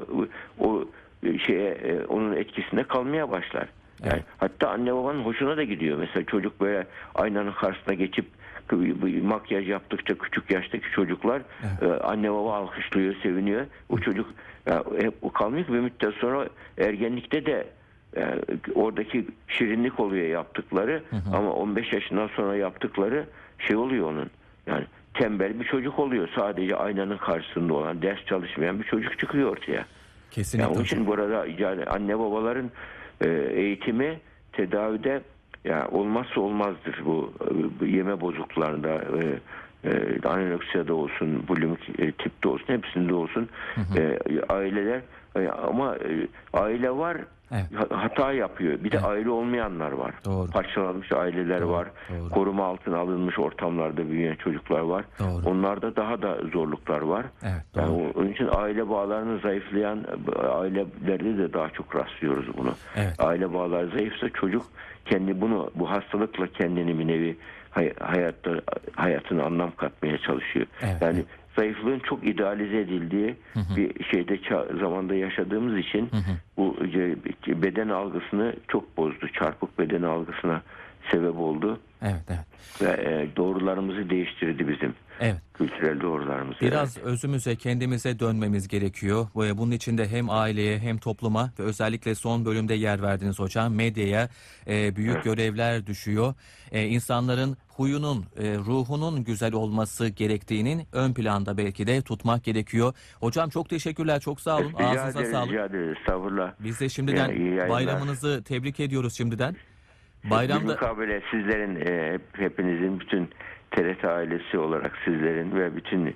o 0.59 0.85
e, 1.23 1.39
şeye 1.39 1.69
e, 1.71 2.05
onun 2.05 2.35
etkisinde 2.35 2.83
kalmaya 2.83 3.31
başlar. 3.31 3.67
Yani 4.03 4.13
Evet. 4.13 4.23
hatta 4.37 4.69
anne 4.69 4.95
babanın 4.95 5.23
hoşuna 5.23 5.57
da 5.57 5.63
gidiyor. 5.63 5.97
Mesela 5.97 6.25
çocuk 6.25 6.61
böyle 6.61 6.87
aynanın 7.15 7.51
karşısına 7.51 7.93
geçip 7.93 8.25
makyaj 9.23 9.69
yaptıkça 9.69 10.17
küçük 10.17 10.51
yaştaki 10.51 10.91
çocuklar 10.91 11.41
e, 11.81 11.85
anne 11.85 12.31
baba 12.33 12.55
alkışlıyor, 12.55 13.15
seviniyor. 13.23 13.65
O 13.89 13.97
çocuk 13.97 14.27
ya, 14.65 14.83
hep 14.99 15.13
o 15.21 15.31
kalmıyor 15.31 15.67
bir 15.67 15.79
müddet 15.79 16.13
sonra 16.13 16.47
ergenlikte 16.77 17.45
de 17.45 17.67
e, 18.17 18.35
oradaki 18.75 19.27
şirinlik 19.47 19.99
oluyor 19.99 20.27
yaptıkları 20.27 21.03
ama 21.33 21.53
15 21.53 21.93
yaşından 21.93 22.27
sonra 22.27 22.55
yaptıkları 22.55 23.25
şey 23.59 23.75
oluyor 23.75 24.11
onun. 24.11 24.29
Yani 24.67 24.85
tembel 25.13 25.59
bir 25.59 25.65
çocuk 25.65 25.99
oluyor. 25.99 26.29
Sadece 26.35 26.75
aynanın 26.75 27.17
karşısında 27.17 27.73
olan, 27.73 28.01
ders 28.01 28.25
çalışmayan 28.25 28.79
bir 28.79 28.83
çocuk 28.83 29.19
çıkıyor 29.19 29.49
ortaya. 29.51 29.85
Kesinlikle. 30.31 30.63
Yani 30.67 30.75
onun 30.75 30.83
için 30.83 31.07
burada 31.07 31.45
yani 31.57 31.85
anne 31.85 32.19
babaların 32.19 32.65
e, 32.65 32.69
eğitimi 33.53 34.19
tedavide 34.53 35.21
ya 35.65 35.87
olmazsa 35.91 36.41
olmazdır 36.41 37.01
bu, 37.05 37.33
e, 37.41 37.79
bu 37.79 37.85
yeme 37.85 38.21
bozukluklarında 38.21 38.89
e, 38.93 39.39
e, 39.89 40.19
anoreksiyada 40.27 40.93
olsun, 40.93 41.47
bulimik 41.47 41.99
e, 41.99 42.11
tipte 42.11 42.49
olsun, 42.49 42.67
hepsinde 42.67 43.13
olsun 43.13 43.49
E, 43.97 44.19
aileler 44.49 44.97
e, 44.97 45.01
ama 45.67 45.95
e, 45.95 46.27
aile 46.53 46.91
var 46.91 47.17
Evet. 47.51 47.65
ha- 47.75 48.03
hata 48.03 48.31
yapıyor. 48.33 48.83
Bir 48.83 48.91
de 48.91 48.99
aile 48.99 49.29
olmayanlar 49.29 49.91
var. 49.91 50.13
Doğru. 50.25 50.51
Parçalanmış 50.51 51.11
aileler 51.11 51.61
Doğru, 51.61 51.71
var. 51.71 51.87
doğru. 52.09 52.29
Koruma 52.29 52.65
altına 52.65 52.97
alınmış 52.97 53.39
ortamlarda 53.39 54.09
büyüyen 54.09 54.35
çocuklar 54.35 54.79
var. 54.79 55.05
Doğru. 55.19 55.49
Onlarda 55.49 55.95
daha 55.95 56.21
da 56.21 56.37
zorluklar 56.53 57.01
var. 57.01 57.25
Evet, 57.43 57.63
Yani 57.75 57.87
doğru. 57.87 58.11
o- 58.15 58.19
onun 58.19 58.27
için 58.31 58.49
aile 58.55 58.89
bağlarını 58.89 59.39
zayıflayan 59.39 59.99
e, 60.35 60.47
ailelerde 60.47 61.37
de 61.37 61.53
daha 61.53 61.69
çok 61.69 61.95
rastlıyoruz 61.95 62.57
bunu. 62.57 62.73
Evet. 62.95 63.15
Aile 63.19 63.53
bağları 63.53 63.87
zayıfsa 63.89 64.29
çocuk 64.29 64.63
kendi 65.05 65.41
bunu 65.41 65.71
bu 65.75 65.89
hastalıkla 65.91 66.47
kendini 66.47 66.99
bir 66.99 67.07
nevi 67.07 67.37
hay- 67.71 67.93
hayatta 67.99 68.51
hayatına 68.95 69.43
anlam 69.43 69.71
katmaya 69.77 70.17
çalışıyor. 70.17 70.65
Evet, 70.81 71.01
yani 71.01 71.15
evet. 71.15 71.25
Zayıflığın 71.55 71.99
çok 71.99 72.27
idealize 72.27 72.79
edildiği 72.79 73.35
bir 73.75 74.03
şeyde 74.03 74.39
zamanda 74.79 75.15
yaşadığımız 75.15 75.77
için 75.77 76.09
bu 76.57 76.77
e, 77.47 77.61
beden 77.61 77.89
algısını 77.89 78.53
çok 78.67 78.97
bozdu. 78.97 79.27
Çarpık 79.39 79.79
beden 79.79 80.01
algısına 80.01 80.61
sebep 81.11 81.39
oldu 81.39 81.79
Evet. 82.01 82.21
Evet. 82.29 82.45
ve 82.81 83.03
e, 83.03 83.35
doğrularımızı 83.35 84.09
değiştirdi 84.09 84.67
bizim 84.67 84.93
Evet. 85.19 85.35
kültürel 85.53 86.01
doğrularımızı. 86.01 86.61
Biraz 86.61 86.97
özümüze, 86.97 87.55
kendimize 87.55 88.19
dönmemiz 88.19 88.67
gerekiyor. 88.67 89.27
Bu- 89.35 89.57
Bunun 89.57 89.71
için 89.71 89.97
de 89.97 90.07
hem 90.07 90.29
aileye 90.29 90.79
hem 90.79 90.97
topluma 90.97 91.51
ve 91.59 91.63
özellikle 91.63 92.15
son 92.15 92.45
bölümde 92.45 92.73
yer 92.73 93.01
verdiniz 93.01 93.39
hocam 93.39 93.75
medyaya 93.75 94.29
e, 94.67 94.95
büyük 94.95 95.23
görevler 95.23 95.87
düşüyor. 95.87 96.33
E, 96.71 96.83
insanların 96.85 97.57
huyunun, 97.69 98.25
e, 98.37 98.57
ruhunun 98.57 99.23
güzel 99.23 99.53
olması 99.53 100.07
gerektiğinin 100.07 100.83
ön 100.91 101.13
planda 101.13 101.57
belki 101.57 101.87
de 101.87 102.01
tutmak 102.01 102.43
gerekiyor. 102.43 102.93
Hocam 103.19 103.49
çok 103.49 103.69
teşekkürler, 103.69 104.19
çok 104.19 104.41
sağ 104.41 104.57
olun. 104.57 104.73
Rica 104.73 104.85
Ağzınıza 104.87 105.19
ederiz, 105.19 105.31
sağlık. 105.31 105.51
rica 105.51 105.65
ederiz. 105.65 105.97
Estağfurullah. 105.99 106.51
Biz 106.59 106.79
de 106.79 106.89
şimdiden 106.89 107.27
Ya, 107.29 107.33
iyi 107.35 107.43
yayınlar. 107.45 107.69
bayramınızı 107.69 108.43
tebrik 108.43 108.79
ediyoruz 108.79 109.17
şimdiden. 109.17 109.55
Bir 110.23 110.29
Bayramda 110.29 110.71
mukabele 110.71 111.21
sizlerin, 111.31 111.75
e, 111.75 112.13
hep, 112.13 112.21
hepinizin, 112.33 112.99
bütün 112.99 113.29
TRT 113.75 114.05
ailesi 114.05 114.57
olarak 114.57 114.91
sizlerin 115.05 115.55
ve 115.55 115.75
bütün 115.75 116.15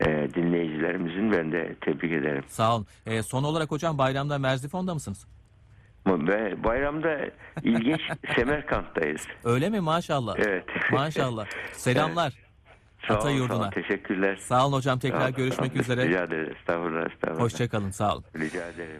e, 0.00 0.28
dinleyicilerimizin 0.34 1.32
ben 1.32 1.52
de 1.52 1.74
tebrik 1.80 2.12
ederim. 2.12 2.44
sağ 2.48 2.76
olun. 2.76 2.86
E, 3.06 3.22
son 3.22 3.44
olarak 3.44 3.70
hocam 3.70 3.98
bayramda 3.98 4.38
Merzifon'da 4.38 4.94
mısınız? 4.94 5.26
Ve 6.06 6.64
bayramda 6.64 7.18
ilginç 7.62 8.00
Semerkant'tayız. 8.36 9.26
Öyle 9.44 9.70
mi 9.70 9.80
maşallah? 9.80 10.34
Evet. 10.38 10.64
Maşallah. 10.92 11.46
Selamlar. 11.72 12.32
Sağ 13.08 13.14
Ata 13.14 13.28
olun, 13.28 13.48
sağ 13.48 13.54
olun, 13.56 13.70
teşekkürler. 13.70 14.36
Sağ 14.36 14.66
olun 14.66 14.76
hocam 14.76 14.98
tekrar 14.98 15.20
Sağ 15.20 15.24
olun, 15.26 15.36
görüşmek 15.36 15.66
sağ 15.70 15.72
olun. 15.74 15.82
üzere. 15.82 16.08
Rica 16.08 16.24
ederiz. 16.24 16.56
Estağfurullah, 16.60 17.10
estağfurullah. 17.10 17.42
Hoşçakalın 17.44 17.90
sağ 17.90 18.12
olun. 18.14 18.24
Rica 18.38 18.66
ederim. 18.68 18.88